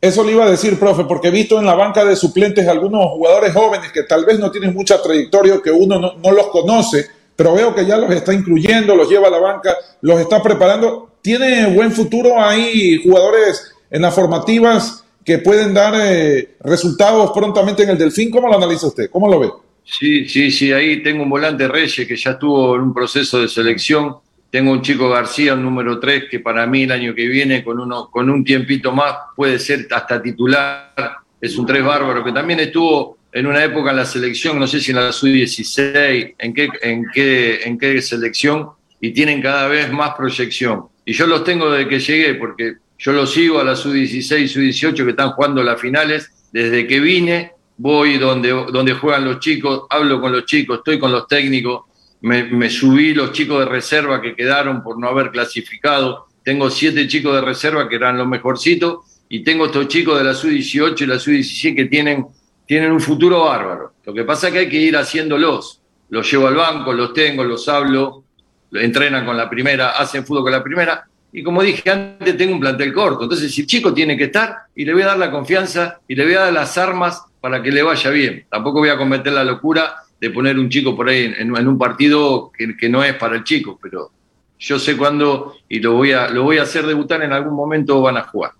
Eso 0.00 0.22
le 0.22 0.32
iba 0.32 0.44
a 0.44 0.50
decir, 0.50 0.78
profe, 0.78 1.04
porque 1.04 1.28
he 1.28 1.32
visto 1.32 1.58
en 1.58 1.66
la 1.66 1.74
banca 1.74 2.04
de 2.04 2.14
suplentes 2.14 2.68
algunos 2.68 3.04
jugadores 3.10 3.52
jóvenes 3.52 3.90
que 3.90 4.04
tal 4.04 4.24
vez 4.24 4.38
no 4.38 4.50
tienen 4.50 4.72
mucha 4.72 5.02
trayectoria, 5.02 5.60
que 5.62 5.72
uno 5.72 5.98
no, 5.98 6.30
los 6.30 6.46
conoce, 6.48 7.06
pero 7.34 7.54
veo 7.54 7.74
que 7.74 7.84
ya 7.84 7.96
los 7.96 8.10
está 8.12 8.32
incluyendo, 8.32 8.94
los 8.94 9.08
lleva 9.08 9.26
a 9.26 9.30
la 9.30 9.40
banca, 9.40 9.76
los 10.02 10.20
está 10.20 10.40
preparando. 10.40 11.10
¿Tiene 11.20 11.74
buen 11.74 11.90
futuro 11.90 12.40
ahí 12.40 13.02
jugadores 13.02 13.72
en 13.90 14.02
las 14.02 14.14
formativas 14.14 15.04
que 15.24 15.38
pueden 15.38 15.74
dar 15.74 15.94
eh, 15.96 16.56
resultados 16.60 17.32
prontamente 17.32 17.82
en 17.82 17.90
el 17.90 17.98
Delfín? 17.98 18.30
¿Cómo 18.30 18.46
lo 18.46 18.56
analiza 18.56 18.86
usted? 18.86 19.10
¿Cómo 19.10 19.28
lo 19.28 19.40
ve? 19.40 19.50
Sí, 19.84 20.28
sí, 20.28 20.52
sí, 20.52 20.72
ahí 20.72 21.02
tengo 21.02 21.24
un 21.24 21.30
volante 21.30 21.66
Reyes 21.66 22.06
que 22.06 22.16
ya 22.16 22.32
estuvo 22.32 22.76
en 22.76 22.82
un 22.82 22.94
proceso 22.94 23.40
de 23.40 23.48
selección 23.48 24.16
tengo 24.50 24.72
un 24.72 24.82
chico 24.82 25.10
García, 25.10 25.54
un 25.54 25.62
número 25.62 25.98
3, 25.98 26.24
que 26.30 26.40
para 26.40 26.66
mí 26.66 26.84
el 26.84 26.92
año 26.92 27.14
que 27.14 27.26
viene, 27.26 27.62
con, 27.62 27.78
uno, 27.78 28.08
con 28.10 28.30
un 28.30 28.42
tiempito 28.44 28.92
más, 28.92 29.14
puede 29.36 29.58
ser 29.58 29.86
hasta 29.90 30.22
titular. 30.22 30.94
Es 31.40 31.56
un 31.58 31.66
3 31.66 31.84
bárbaro, 31.84 32.24
que 32.24 32.32
también 32.32 32.60
estuvo 32.60 33.18
en 33.30 33.46
una 33.46 33.62
época 33.62 33.90
en 33.90 33.96
la 33.96 34.06
selección, 34.06 34.58
no 34.58 34.66
sé 34.66 34.80
si 34.80 34.90
en 34.90 34.96
la 34.96 35.12
sub-16, 35.12 36.34
en 36.38 36.54
qué, 36.54 36.68
en, 36.82 37.04
qué, 37.12 37.60
en 37.62 37.78
qué 37.78 38.00
selección, 38.00 38.70
y 39.00 39.10
tienen 39.12 39.42
cada 39.42 39.68
vez 39.68 39.92
más 39.92 40.14
proyección. 40.14 40.86
Y 41.04 41.12
yo 41.12 41.26
los 41.26 41.44
tengo 41.44 41.70
desde 41.70 41.88
que 41.88 42.00
llegué, 42.00 42.34
porque 42.34 42.76
yo 42.98 43.12
los 43.12 43.32
sigo 43.32 43.60
a 43.60 43.64
la 43.64 43.76
sub-16 43.76 44.40
y 44.40 44.48
sub-18 44.48 45.04
que 45.04 45.10
están 45.10 45.30
jugando 45.32 45.62
las 45.62 45.80
finales. 45.80 46.32
Desde 46.50 46.86
que 46.86 46.98
vine, 46.98 47.52
voy 47.76 48.16
donde, 48.16 48.48
donde 48.48 48.94
juegan 48.94 49.26
los 49.26 49.40
chicos, 49.40 49.82
hablo 49.90 50.20
con 50.20 50.32
los 50.32 50.46
chicos, 50.46 50.78
estoy 50.78 50.98
con 50.98 51.12
los 51.12 51.28
técnicos 51.28 51.82
me, 52.20 52.70
subí 52.70 53.14
los 53.14 53.32
chicos 53.32 53.60
de 53.60 53.66
reserva 53.66 54.20
que 54.20 54.34
quedaron 54.34 54.82
por 54.82 54.98
no 54.98 55.08
haber 55.08 55.30
clasificado. 55.30 56.26
Tengo 56.42 56.70
siete 56.70 57.06
chicos 57.06 57.34
de 57.34 57.40
reserva 57.40 57.88
que 57.88 57.96
eran 57.96 58.18
los 58.18 58.26
mejorcitos 58.26 59.24
y 59.28 59.44
tengo 59.44 59.66
estos 59.66 59.88
chicos 59.88 60.18
de 60.18 60.24
la 60.24 60.34
SU-18 60.34 61.02
y 61.02 61.06
la 61.06 61.18
SU-17 61.18 61.76
que 61.76 61.84
tienen, 61.84 62.26
tienen 62.66 62.92
un 62.92 63.00
futuro 63.00 63.44
bárbaro. 63.44 63.92
Lo 64.04 64.14
que 64.14 64.24
pasa 64.24 64.48
es 64.48 64.52
que 64.52 64.58
hay 64.60 64.68
que 64.68 64.78
ir 64.78 64.96
haciéndolos. 64.96 65.80
Los 66.10 66.30
llevo 66.30 66.48
al 66.48 66.54
banco, 66.54 66.92
los 66.92 67.12
tengo, 67.12 67.44
los 67.44 67.68
hablo, 67.68 68.24
entrenan 68.72 69.26
con 69.26 69.36
la 69.36 69.48
primera, 69.48 69.90
hacen 69.90 70.24
fútbol 70.24 70.44
con 70.44 70.52
la 70.52 70.64
primera. 70.64 71.06
Y 71.30 71.42
como 71.42 71.62
dije 71.62 71.90
antes, 71.90 72.36
tengo 72.36 72.54
un 72.54 72.60
plantel 72.60 72.92
corto. 72.94 73.24
Entonces, 73.24 73.56
el 73.58 73.66
chico 73.66 73.92
tiene 73.92 74.16
que 74.16 74.24
estar 74.24 74.56
y 74.74 74.86
le 74.86 74.94
voy 74.94 75.02
a 75.02 75.08
dar 75.08 75.18
la 75.18 75.30
confianza 75.30 76.00
y 76.08 76.14
le 76.14 76.24
voy 76.24 76.34
a 76.34 76.40
dar 76.40 76.52
las 76.54 76.78
armas 76.78 77.22
para 77.40 77.62
que 77.62 77.70
le 77.70 77.82
vaya 77.82 78.10
bien. 78.10 78.46
Tampoco 78.50 78.78
voy 78.78 78.88
a 78.88 78.96
cometer 78.96 79.32
la 79.32 79.44
locura 79.44 79.94
de 80.20 80.30
poner 80.30 80.58
un 80.58 80.68
chico 80.68 80.96
por 80.96 81.08
ahí 81.08 81.32
en, 81.38 81.52
un 81.52 81.78
partido 81.78 82.50
que, 82.52 82.88
no 82.88 83.04
es 83.04 83.14
para 83.14 83.36
el 83.36 83.44
chico, 83.44 83.78
pero 83.80 84.10
yo 84.58 84.78
sé 84.78 84.96
cuándo 84.96 85.56
y 85.68 85.78
lo 85.78 85.94
voy 85.94 86.12
a, 86.12 86.28
lo 86.28 86.42
voy 86.42 86.58
a 86.58 86.62
hacer 86.62 86.86
debutar 86.86 87.22
en 87.22 87.32
algún 87.32 87.54
momento 87.54 88.02
van 88.02 88.16
a 88.16 88.24
jugar. 88.24 88.52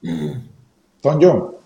Don 0.00 1.20
John. 1.20 1.56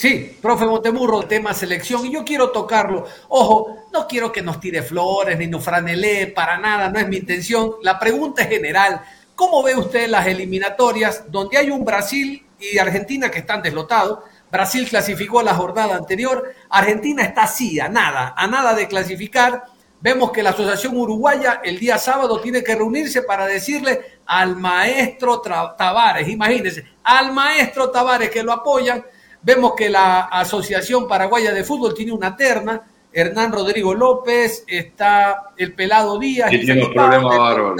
Sí, 0.00 0.38
profe 0.40 0.64
Montemurro, 0.64 1.24
tema 1.24 1.52
selección, 1.52 2.06
y 2.06 2.12
yo 2.14 2.24
quiero 2.24 2.48
tocarlo. 2.48 3.04
Ojo, 3.28 3.84
no 3.92 4.06
quiero 4.08 4.32
que 4.32 4.40
nos 4.40 4.58
tire 4.58 4.82
flores 4.82 5.38
ni 5.38 5.46
nos 5.46 5.62
franele, 5.62 6.28
para 6.28 6.56
nada, 6.56 6.88
no 6.88 6.98
es 6.98 7.06
mi 7.06 7.18
intención. 7.18 7.72
La 7.82 7.98
pregunta 7.98 8.42
es 8.42 8.48
general. 8.48 9.02
¿Cómo 9.34 9.62
ve 9.62 9.76
usted 9.76 10.08
las 10.08 10.26
eliminatorias 10.26 11.30
donde 11.30 11.58
hay 11.58 11.70
un 11.70 11.84
Brasil 11.84 12.42
y 12.58 12.78
Argentina 12.78 13.30
que 13.30 13.40
están 13.40 13.60
deslotados? 13.60 14.20
Brasil 14.50 14.88
clasificó 14.88 15.40
a 15.40 15.44
la 15.44 15.54
jornada 15.54 15.96
anterior, 15.96 16.54
Argentina 16.68 17.22
está 17.22 17.44
así, 17.44 17.78
a 17.80 17.88
nada, 17.88 18.34
a 18.36 18.46
nada 18.46 18.74
de 18.74 18.88
clasificar. 18.88 19.64
Vemos 20.00 20.32
que 20.32 20.42
la 20.42 20.50
Asociación 20.50 20.96
Uruguaya 20.96 21.60
el 21.62 21.78
día 21.78 21.98
sábado 21.98 22.40
tiene 22.40 22.64
que 22.64 22.74
reunirse 22.74 23.22
para 23.22 23.46
decirle 23.46 24.20
al 24.26 24.56
maestro 24.56 25.40
Tavares, 25.40 26.28
imagínense, 26.28 26.84
al 27.04 27.32
maestro 27.32 27.90
Tavares 27.90 28.30
que 28.30 28.42
lo 28.42 28.52
apoyan. 28.52 29.04
Vemos 29.42 29.74
que 29.74 29.88
la 29.88 30.22
Asociación 30.22 31.06
Paraguaya 31.06 31.52
de 31.52 31.64
Fútbol 31.64 31.94
tiene 31.94 32.12
una 32.12 32.36
terna, 32.36 32.82
Hernán 33.12 33.52
Rodrigo 33.52 33.94
López, 33.94 34.64
está 34.66 35.52
el 35.56 35.74
Pelado 35.74 36.18
Díaz. 36.18 36.52
Y 36.52 36.60
tiene 36.60 36.84
un 36.84 36.92
problema 36.92 37.74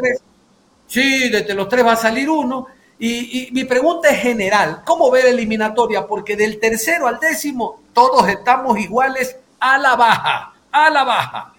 Sí, 0.86 1.28
desde 1.28 1.54
los 1.54 1.68
tres 1.68 1.86
va 1.86 1.92
a 1.92 1.96
salir 1.96 2.28
uno. 2.28 2.66
Y, 3.02 3.48
mi 3.52 3.64
pregunta 3.64 4.10
es 4.10 4.20
general, 4.20 4.82
¿cómo 4.84 5.10
ver 5.10 5.24
eliminatoria? 5.24 6.06
Porque 6.06 6.36
del 6.36 6.60
tercero 6.60 7.06
al 7.06 7.18
décimo 7.18 7.80
todos 7.94 8.28
estamos 8.28 8.78
iguales 8.78 9.36
a 9.58 9.78
la 9.78 9.96
baja, 9.96 10.52
a 10.70 10.90
la 10.90 11.04
baja. 11.04 11.54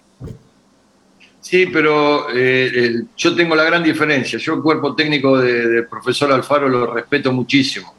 Sí, 1.40 1.66
pero 1.66 2.28
eh, 2.32 3.02
yo 3.16 3.34
tengo 3.34 3.56
la 3.56 3.64
gran 3.64 3.82
diferencia. 3.82 4.38
Yo 4.38 4.54
el 4.54 4.62
cuerpo 4.62 4.94
técnico 4.94 5.36
del 5.36 5.88
profesor 5.88 6.30
Alfaro 6.30 6.68
lo 6.68 6.86
respeto 6.86 7.32
muchísimo. 7.32 7.92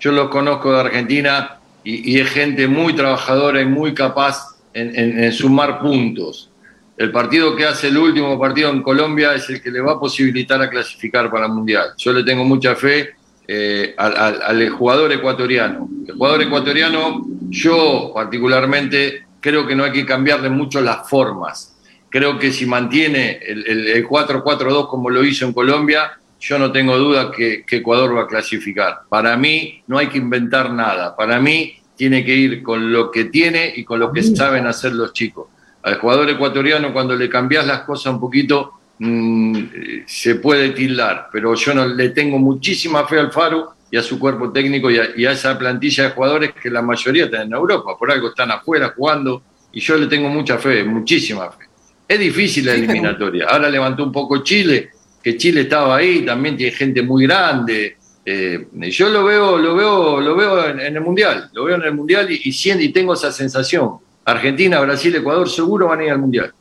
Yo 0.00 0.12
lo 0.12 0.30
conozco 0.30 0.72
de 0.72 0.80
Argentina 0.80 1.58
y, 1.84 2.18
es 2.18 2.30
gente 2.30 2.66
muy 2.66 2.96
trabajadora 2.96 3.60
y 3.60 3.66
muy 3.66 3.92
capaz 3.92 4.56
en 4.72 5.30
sumar 5.32 5.80
puntos 5.80 6.50
el 6.96 7.10
partido 7.10 7.56
que 7.56 7.66
hace 7.66 7.88
el 7.88 7.98
último 7.98 8.38
partido 8.38 8.70
en 8.70 8.82
Colombia 8.82 9.34
es 9.34 9.48
el 9.50 9.60
que 9.60 9.70
le 9.70 9.80
va 9.80 9.92
a 9.92 10.00
posibilitar 10.00 10.62
a 10.62 10.70
clasificar 10.70 11.30
para 11.30 11.46
el 11.46 11.52
Mundial. 11.52 11.88
Yo 11.96 12.12
le 12.12 12.22
tengo 12.22 12.44
mucha 12.44 12.76
fe 12.76 13.14
eh, 13.48 13.94
al, 13.98 14.68
jugador 14.70 15.12
ecuatoriano. 15.12 15.88
El 16.06 16.14
jugador 16.14 16.42
ecuatoriano, 16.42 17.26
yo 17.48 18.12
particularmente 18.14 19.26
creo 19.40 19.66
que 19.66 19.74
no 19.74 19.84
hay 19.84 19.92
que 19.92 20.06
cambiarle 20.06 20.50
mucho 20.50 20.80
las 20.80 21.08
formas. 21.08 21.76
Creo 22.08 22.38
que 22.38 22.52
si 22.52 22.64
mantiene 22.64 23.40
el, 23.44 24.06
4-4-2 24.06 24.88
como 24.88 25.10
lo 25.10 25.24
hizo 25.24 25.46
en 25.46 25.52
Colombia, 25.52 26.12
yo 26.38 26.58
no 26.60 26.70
tengo 26.70 26.96
duda 26.96 27.32
que, 27.32 27.64
que 27.66 27.76
Ecuador 27.76 28.16
va 28.16 28.22
a 28.22 28.26
clasificar. 28.28 29.00
Para 29.08 29.36
mí 29.36 29.82
no 29.88 29.98
hay 29.98 30.08
que 30.08 30.18
inventar 30.18 30.70
nada. 30.70 31.16
Para 31.16 31.40
mí 31.40 31.74
tiene 31.96 32.24
que 32.24 32.36
ir 32.36 32.62
con 32.62 32.92
lo 32.92 33.10
que 33.10 33.24
tiene 33.24 33.72
y 33.74 33.82
con 33.82 33.98
lo 33.98 34.12
que 34.12 34.22
saben 34.22 34.66
hacer 34.66 34.92
los 34.92 35.12
chicos 35.12 35.48
al 35.84 35.98
jugador 35.98 36.30
ecuatoriano 36.30 36.92
cuando 36.92 37.14
le 37.14 37.28
cambias 37.28 37.66
las 37.66 37.82
cosas 37.82 38.14
un 38.14 38.20
poquito 38.20 38.72
mm, 38.98 39.58
se 40.06 40.36
puede 40.36 40.70
tildar, 40.70 41.28
pero 41.30 41.54
yo 41.54 41.74
no 41.74 41.86
le 41.86 42.08
tengo 42.08 42.38
muchísima 42.38 43.06
fe 43.06 43.18
al 43.18 43.30
Faro 43.30 43.74
y 43.90 43.96
a 43.98 44.02
su 44.02 44.18
cuerpo 44.18 44.50
técnico 44.50 44.90
y 44.90 44.98
a, 44.98 45.30
esa 45.30 45.58
plantilla 45.58 46.04
de 46.04 46.10
jugadores 46.10 46.52
que 46.60 46.70
la 46.70 46.80
mayoría 46.80 47.26
están 47.26 47.42
en 47.42 47.52
Europa, 47.52 47.96
por 47.98 48.10
algo 48.10 48.30
están 48.30 48.50
afuera 48.50 48.94
jugando 48.96 49.42
y 49.72 49.80
yo 49.80 49.96
le 49.96 50.06
tengo 50.06 50.28
mucha 50.28 50.56
fe, 50.56 50.84
muchísima 50.84 51.50
fe. 51.50 51.66
Es 52.08 52.18
difícil 52.18 52.66
la 52.66 52.74
eliminatoria. 52.74 53.46
Ahora 53.48 53.68
levantó 53.68 54.04
un 54.04 54.12
poco 54.12 54.42
Chile, 54.42 54.90
que 55.22 55.36
Chile 55.36 55.62
estaba 55.62 55.96
ahí, 55.96 56.24
también 56.24 56.56
tiene 56.56 56.72
gente 56.72 57.02
muy 57.02 57.26
grande. 57.26 57.96
Eh, 58.24 58.68
yo 58.72 59.08
lo 59.10 59.24
veo, 59.24 59.58
lo 59.58 59.74
veo, 59.74 60.20
lo 60.20 60.36
veo 60.36 60.68
en, 60.68 60.80
el 60.80 61.00
mundial, 61.00 61.50
lo 61.52 61.64
veo 61.64 61.76
en 61.76 61.82
el 61.82 61.94
mundial 61.94 62.30
y, 62.30 62.40
y, 62.44 62.84
y 62.84 62.88
tengo 62.90 63.14
esa 63.14 63.32
sensación 63.32 63.98
Argentina, 64.24 64.80
Brasil, 64.80 65.14
Ecuador 65.14 65.48
seguro 65.48 65.88
van 65.88 66.00
a 66.00 66.04
ir 66.04 66.10
al 66.10 66.18
Mundial. 66.18 66.54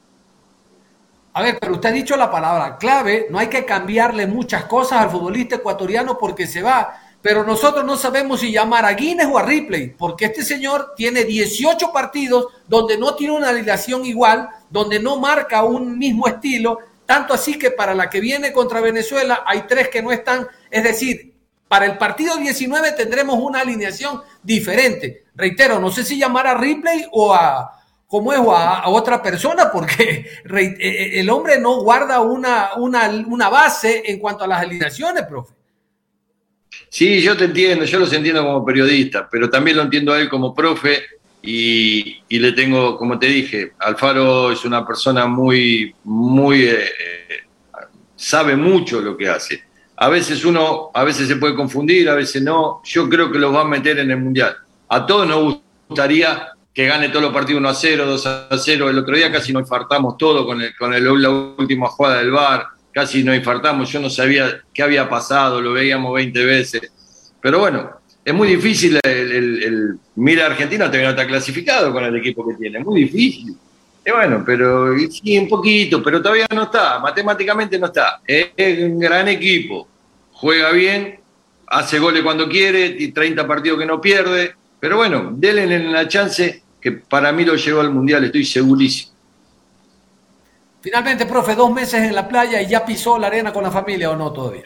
A 1.36 1.42
ver, 1.42 1.58
pero 1.60 1.74
usted 1.74 1.90
ha 1.90 1.94
dicho 1.94 2.16
la 2.16 2.30
palabra 2.30 2.78
clave, 2.78 3.28
no 3.30 3.40
hay 3.40 3.48
que 3.48 3.66
cambiarle 3.66 4.28
muchas 4.28 4.66
cosas 4.66 5.02
al 5.02 5.10
futbolista 5.10 5.56
ecuatoriano 5.56 6.18
porque 6.18 6.46
se 6.46 6.62
va, 6.62 7.00
pero 7.24 7.44
nosotros 7.44 7.84
no 7.86 7.96
sabemos 7.98 8.42
si 8.42 8.52
llamar 8.52 8.86
a 8.86 8.94
Guinness 8.94 9.28
o 9.32 9.40
a 9.40 9.44
Ripley, 9.44 9.96
porque 9.98 10.26
este 10.26 10.44
señor 10.44 10.94
tiene 10.96 11.24
18 11.24 11.92
partidos 11.92 12.48
donde 12.68 13.00
no 13.00 13.16
tiene 13.16 13.34
una 13.34 13.50
alineación 13.50 14.06
igual, 14.06 14.48
donde 14.70 15.00
no 15.00 15.18
marca 15.18 15.64
un 15.64 15.98
mismo 15.98 16.28
estilo, 16.28 16.80
tanto 17.06 17.34
así 17.34 17.58
que 17.58 17.72
para 17.72 17.96
la 17.96 18.10
que 18.10 18.20
viene 18.20 18.54
contra 18.54 18.82
Venezuela 18.82 19.44
hay 19.48 19.64
tres 19.68 19.90
que 19.90 20.04
no 20.04 20.12
están, 20.12 20.48
es 20.70 20.84
decir, 20.84 21.33
para 21.74 21.88
el 21.88 21.98
partido 21.98 22.38
19 22.38 22.92
tendremos 22.92 23.40
una 23.42 23.62
alineación 23.62 24.22
diferente. 24.44 25.24
Reitero, 25.34 25.80
no 25.80 25.90
sé 25.90 26.04
si 26.04 26.20
llamar 26.20 26.46
a 26.46 26.54
Ripley 26.54 27.08
o 27.12 27.34
a, 27.34 27.68
como 28.06 28.32
es, 28.32 28.38
a, 28.38 28.88
otra 28.90 29.24
persona, 29.24 29.72
porque 29.72 30.04
eh, 30.56 30.76
eh, 30.80 31.20
el 31.20 31.32
hombre 31.32 31.60
no 31.60 31.82
guarda 31.82 32.22
una, 32.22 32.76
una, 32.76 33.50
base 33.50 34.04
en 34.06 34.20
cuanto 34.20 34.44
a 34.44 34.48
las 34.48 34.62
alineaciones, 34.62 35.24
profe. 35.24 35.56
Sí, 36.90 37.20
yo 37.24 37.36
te 37.36 37.46
entiendo, 37.46 37.86
yo 37.86 37.98
los 37.98 38.14
entiendo 38.14 38.44
como 38.44 38.64
periodista, 38.64 39.28
pero 39.28 39.50
también 39.50 39.78
lo 39.78 39.82
entiendo 39.82 40.14
a 40.14 40.22
él 40.22 40.30
como 40.30 40.54
profe 40.54 41.02
y, 41.42 42.22
le 42.30 42.52
tengo, 42.52 43.00
como 43.00 43.18
te 43.18 43.26
dije, 43.26 43.72
Alfaro 43.80 44.52
es 44.52 44.64
una 44.64 44.86
persona 44.86 45.26
muy, 45.26 45.96
muy, 46.04 46.68
eh, 46.68 46.92
sabe 48.16 48.56
mucho 48.56 49.02
lo 49.02 49.18
que 49.18 49.28
hace. 49.28 49.73
A 50.04 50.10
veces 50.10 50.44
uno, 50.44 50.92
a 50.94 51.06
veces 51.06 51.30
se 51.30 51.38
puede 51.38 51.56
confundir, 51.56 52.10
a 52.10 52.16
veces 52.16 52.44
no. 52.44 52.82
Yo 52.84 53.08
creo 53.08 53.32
que 53.32 53.40
los 53.40 53.56
va 53.56 53.62
a 53.62 53.64
meter 53.64 54.00
en 54.00 54.12
el 54.12 54.18
Mundial. 54.18 54.54
A 54.90 55.06
todos 55.06 55.26
nos 55.26 55.62
gustaría 55.88 56.50
que 56.74 56.88
gane 56.88 57.08
todos 57.08 57.22
los 57.22 57.32
partidos 57.32 57.62
1 57.62 57.70
a 57.70 57.74
0, 57.74 58.06
2 58.06 58.26
a 58.28 58.50
0. 58.58 58.90
El 58.90 58.98
otro 58.98 59.16
día 59.16 59.32
casi 59.32 59.54
nos 59.54 59.62
infartamos 59.62 60.18
todo 60.18 60.46
con, 60.46 60.62
el, 60.62 60.76
con 60.76 60.94
el, 60.94 61.22
la 61.22 61.30
última 61.30 61.88
jugada 61.88 62.18
del 62.18 62.32
VAR, 62.32 62.66
casi 62.92 63.24
nos 63.24 63.38
infartamos. 63.38 63.90
Yo 63.94 64.02
no 64.02 64.10
sabía 64.10 64.62
qué 64.74 64.84
había 64.84 65.08
pasado, 65.08 65.62
lo 65.62 65.72
veíamos 65.72 66.14
20 66.16 66.46
veces. 66.48 66.92
Pero 67.40 67.60
bueno, 67.60 67.92
es 68.26 68.34
muy 68.34 68.50
difícil. 68.50 69.00
El, 69.02 69.98
mira, 70.16 70.48
Argentina 70.48 70.88
todavía 70.88 71.14
no 71.14 71.18
está 71.18 71.26
clasificado 71.26 71.94
con 71.94 72.04
el 72.04 72.18
equipo 72.18 72.46
que 72.46 72.56
tiene, 72.56 72.80
muy 72.80 73.04
difícil. 73.04 73.56
Y 74.06 74.12
bueno, 74.12 74.44
pero 74.46 74.98
sí, 75.10 75.38
un 75.38 75.48
poquito, 75.48 76.04
pero 76.04 76.22
todavía 76.22 76.46
no 76.54 76.64
está, 76.64 77.00
matemáticamente 77.00 77.80
no 77.80 77.86
está. 77.86 78.20
Es 78.28 78.84
un 78.84 79.00
gran 79.00 79.30
equipo, 79.30 79.88
juega 80.44 80.74
bien, 80.74 81.22
hace 81.68 82.00
goles 82.00 82.22
cuando 82.22 82.50
quiere, 82.50 82.86
y 83.00 83.14
30 83.14 83.48
partidos 83.48 83.80
que 83.80 83.86
no 83.86 84.02
pierde. 84.02 84.54
Pero 84.78 84.98
bueno, 84.98 85.30
denle 85.32 85.80
la 85.90 86.06
chance 86.06 86.64
que 86.82 86.92
para 86.92 87.32
mí 87.32 87.46
lo 87.46 87.56
llevó 87.56 87.80
al 87.80 87.92
Mundial, 87.92 88.26
estoy 88.26 88.44
segurísimo. 88.44 89.14
Finalmente, 90.82 91.26
profe, 91.26 91.56
dos 91.56 91.72
meses 91.72 92.02
en 92.02 92.14
la 92.14 92.28
playa 92.28 92.62
y 92.62 92.68
ya 92.68 92.86
pisó 92.86 93.18
la 93.18 93.28
arena 93.28 93.54
con 93.54 93.64
la 93.64 93.72
familia 93.72 94.12
o 94.12 94.18
no 94.18 94.34
todavía. 94.34 94.64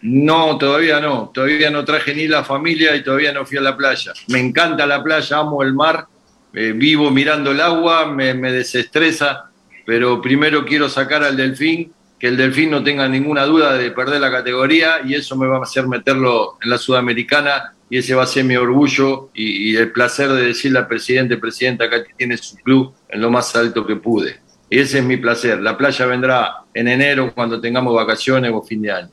No, 0.00 0.56
todavía 0.56 1.00
no. 1.00 1.30
Todavía 1.34 1.68
no 1.68 1.84
traje 1.84 2.14
ni 2.14 2.26
la 2.26 2.42
familia 2.42 2.96
y 2.96 3.04
todavía 3.04 3.30
no 3.30 3.44
fui 3.44 3.58
a 3.58 3.60
la 3.60 3.76
playa. 3.76 4.14
Me 4.28 4.40
encanta 4.40 4.86
la 4.86 5.02
playa, 5.02 5.36
amo 5.36 5.62
el 5.62 5.74
mar, 5.74 6.06
eh, 6.54 6.72
vivo 6.74 7.10
mirando 7.10 7.50
el 7.50 7.60
agua, 7.60 8.06
me, 8.06 8.32
me, 8.32 8.50
desestresa, 8.50 9.50
pero 9.84 10.22
primero 10.22 10.64
quiero 10.64 10.88
sacar 10.88 11.22
al 11.22 11.36
delfín, 11.36 11.92
que 12.24 12.28
el 12.28 12.38
delfín 12.38 12.70
no 12.70 12.82
tenga 12.82 13.06
ninguna 13.06 13.44
duda 13.44 13.74
de 13.74 13.90
perder 13.90 14.18
la 14.18 14.30
categoría 14.30 15.02
y 15.04 15.14
eso 15.14 15.36
me 15.36 15.46
va 15.46 15.58
a 15.58 15.62
hacer 15.62 15.86
meterlo 15.86 16.56
en 16.62 16.70
la 16.70 16.78
sudamericana 16.78 17.74
y 17.90 17.98
ese 17.98 18.14
va 18.14 18.22
a 18.22 18.26
ser 18.26 18.44
mi 18.44 18.56
orgullo 18.56 19.28
y, 19.34 19.76
el 19.76 19.92
placer 19.92 20.32
de 20.32 20.46
decirle 20.46 20.78
al 20.78 20.86
presidente, 20.86 21.36
presidenta, 21.36 21.84
acá 21.84 21.98
tiene 22.16 22.38
su 22.38 22.56
club 22.56 22.94
en 23.10 23.20
lo 23.20 23.30
más 23.30 23.54
alto 23.54 23.86
que 23.86 23.96
pude. 23.96 24.36
Y 24.70 24.78
ese 24.78 25.00
es 25.00 25.04
mi 25.04 25.18
placer. 25.18 25.60
La 25.60 25.76
playa 25.76 26.06
vendrá 26.06 26.62
en 26.72 26.88
enero 26.88 27.30
cuando 27.34 27.60
tengamos 27.60 27.94
vacaciones 27.94 28.50
o 28.54 28.62
fin 28.62 28.80
de 28.80 28.92
año. 28.92 29.10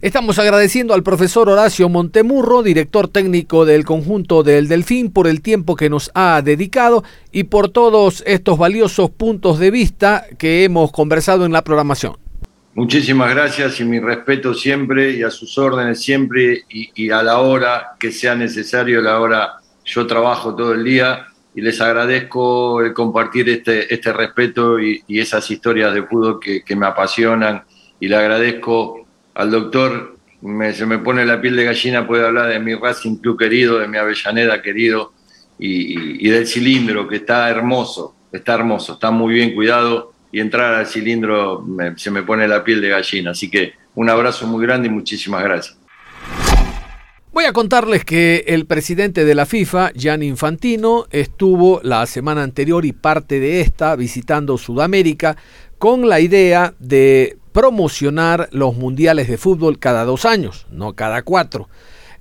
Estamos 0.00 0.36
agradeciendo 0.40 0.94
al 0.94 1.04
profesor 1.04 1.48
Horacio 1.48 1.88
Montemurro, 1.88 2.64
director 2.64 3.06
técnico 3.06 3.64
del 3.64 3.84
conjunto 3.84 4.42
del 4.42 4.66
Delfín, 4.66 5.12
por 5.12 5.28
el 5.28 5.42
tiempo 5.42 5.76
que 5.76 5.88
nos 5.88 6.10
ha 6.14 6.42
dedicado 6.42 7.04
y 7.30 7.44
por 7.44 7.68
todos 7.68 8.24
estos 8.26 8.58
valiosos 8.58 9.10
puntos 9.10 9.60
de 9.60 9.70
vista 9.70 10.26
que 10.38 10.64
hemos 10.64 10.90
conversado 10.90 11.46
en 11.46 11.52
la 11.52 11.62
programación. 11.62 12.21
Muchísimas 12.74 13.28
gracias 13.34 13.80
y 13.80 13.84
mi 13.84 14.00
respeto 14.00 14.54
siempre 14.54 15.10
y 15.10 15.22
a 15.22 15.30
sus 15.30 15.58
órdenes 15.58 16.00
siempre 16.00 16.64
y, 16.70 17.10
a 17.10 17.22
la 17.22 17.40
hora 17.40 17.96
que 18.00 18.10
sea 18.10 18.34
necesario, 18.34 19.02
la 19.02 19.20
hora 19.20 19.56
yo 19.84 20.06
trabajo 20.06 20.54
todo 20.56 20.72
el 20.72 20.82
día 20.82 21.26
y 21.54 21.60
les 21.60 21.82
agradezco 21.82 22.80
el 22.80 22.94
compartir 22.94 23.50
este, 23.50 23.92
este 23.92 24.10
respeto 24.14 24.80
y, 24.80 25.04
esas 25.06 25.50
historias 25.50 25.92
de 25.92 26.04
fútbol 26.04 26.40
que, 26.40 26.74
me 26.74 26.86
apasionan 26.86 27.62
y 28.00 28.08
le 28.08 28.16
agradezco 28.16 29.06
al 29.34 29.50
doctor, 29.50 30.16
se 30.72 30.86
me 30.86 30.98
pone 30.98 31.26
la 31.26 31.42
piel 31.42 31.56
de 31.56 31.64
gallina, 31.64 32.06
puede 32.06 32.26
hablar 32.26 32.48
de 32.48 32.58
mi 32.58 32.74
Racing 32.74 33.16
Club 33.16 33.38
querido, 33.38 33.78
de 33.78 33.86
mi 33.86 33.98
Avellaneda 33.98 34.62
querido 34.62 35.12
y, 35.58 36.26
y 36.26 36.30
del 36.30 36.46
cilindro 36.46 37.06
que 37.06 37.16
está 37.16 37.50
hermoso, 37.50 38.16
está 38.32 38.54
hermoso, 38.54 38.94
está 38.94 39.10
muy 39.10 39.34
bien 39.34 39.54
cuidado 39.54 40.11
y 40.32 40.40
entrar 40.40 40.74
al 40.74 40.86
cilindro 40.86 41.64
se 41.96 42.10
me 42.10 42.22
pone 42.22 42.48
la 42.48 42.64
piel 42.64 42.80
de 42.80 42.88
gallina. 42.88 43.32
Así 43.32 43.50
que 43.50 43.74
un 43.94 44.08
abrazo 44.08 44.46
muy 44.46 44.64
grande 44.64 44.88
y 44.88 44.90
muchísimas 44.90 45.44
gracias. 45.44 45.78
Voy 47.32 47.44
a 47.44 47.52
contarles 47.52 48.04
que 48.04 48.44
el 48.48 48.66
presidente 48.66 49.24
de 49.24 49.34
la 49.34 49.46
FIFA, 49.46 49.92
Gianni 49.94 50.26
Infantino, 50.26 51.06
estuvo 51.10 51.80
la 51.82 52.04
semana 52.06 52.42
anterior 52.42 52.84
y 52.84 52.92
parte 52.92 53.40
de 53.40 53.62
esta 53.62 53.96
visitando 53.96 54.58
Sudamérica 54.58 55.36
con 55.78 56.08
la 56.08 56.20
idea 56.20 56.74
de 56.78 57.38
promocionar 57.52 58.48
los 58.52 58.76
mundiales 58.76 59.28
de 59.28 59.38
fútbol 59.38 59.78
cada 59.78 60.04
dos 60.04 60.24
años, 60.24 60.66
no 60.70 60.94
cada 60.94 61.22
cuatro. 61.22 61.68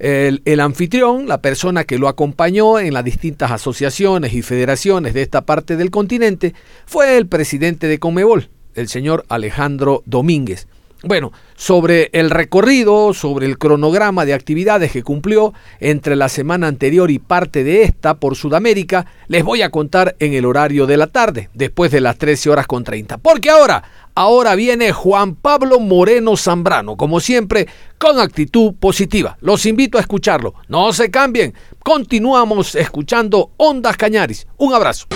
El, 0.02 0.60
anfitrión, 0.60 1.28
la 1.28 1.44
persona 1.44 1.84
que 1.84 2.00
lo 2.00 2.08
acompañó 2.08 2.80
en 2.80 2.92
las 2.92 3.04
distintas 3.04 3.52
asociaciones 3.52 4.34
y 4.34 4.42
federaciones 4.42 5.14
de 5.14 5.22
esta 5.22 5.42
parte 5.42 5.78
del 5.78 5.92
continente, 5.92 6.56
fue 6.88 7.18
el 7.18 7.28
presidente 7.28 7.86
de 7.86 8.00
Comebol, 8.00 8.50
el 8.74 8.88
señor 8.88 9.26
Alejandro 9.30 10.02
Domínguez. 10.08 10.68
Bueno, 11.04 11.32
sobre 11.56 12.12
el 12.14 12.30
recorrido, 12.30 13.14
sobre 13.14 13.48
el 13.48 13.58
cronograma 13.58 14.24
de 14.24 14.36
actividades 14.36 14.92
que 14.92 15.02
cumplió 15.02 15.54
entre 15.80 16.16
la 16.16 16.30
semana 16.30 16.68
anterior 16.68 17.10
y 17.10 17.18
parte 17.18 17.64
de 17.64 17.82
esta 17.84 18.16
por 18.16 18.36
Sudamérica, 18.36 19.08
les 19.28 19.44
voy 19.44 19.64
a 19.64 19.72
contar 19.72 20.16
en 20.20 20.34
el 20.34 20.46
horario 20.46 20.86
de 20.86 20.98
la 20.98 21.08
tarde, 21.08 21.50
después 21.56 21.92
de 21.92 22.02
las 22.02 22.18
13 22.20 22.52
horas 22.52 22.68
con 22.68 22.84
30. 22.84 23.18
Porque 23.18 23.50
ahora 23.50 23.84
Ahora 24.14 24.56
viene 24.56 24.92
Juan 24.92 25.36
Pablo 25.36 25.80
Moreno 25.80 26.36
Zambrano, 26.36 26.98
como 26.98 27.22
siempre, 27.22 27.68
con 27.98 28.20
actitud 28.20 28.74
positiva. 28.78 29.38
Los 29.40 29.66
invito 29.66 29.98
a 29.98 30.02
escucharlo. 30.02 30.54
No 30.68 30.92
se 30.92 31.10
cambien. 31.10 31.54
Continuamos 31.82 32.76
escuchando 32.76 33.52
Ondas 33.58 33.96
Cañaris. 33.96 34.48
Un 34.58 34.74
abrazo. 34.74 35.08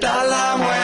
Para 0.00 0.24
la 0.24 0.56
muerte. 0.56 0.81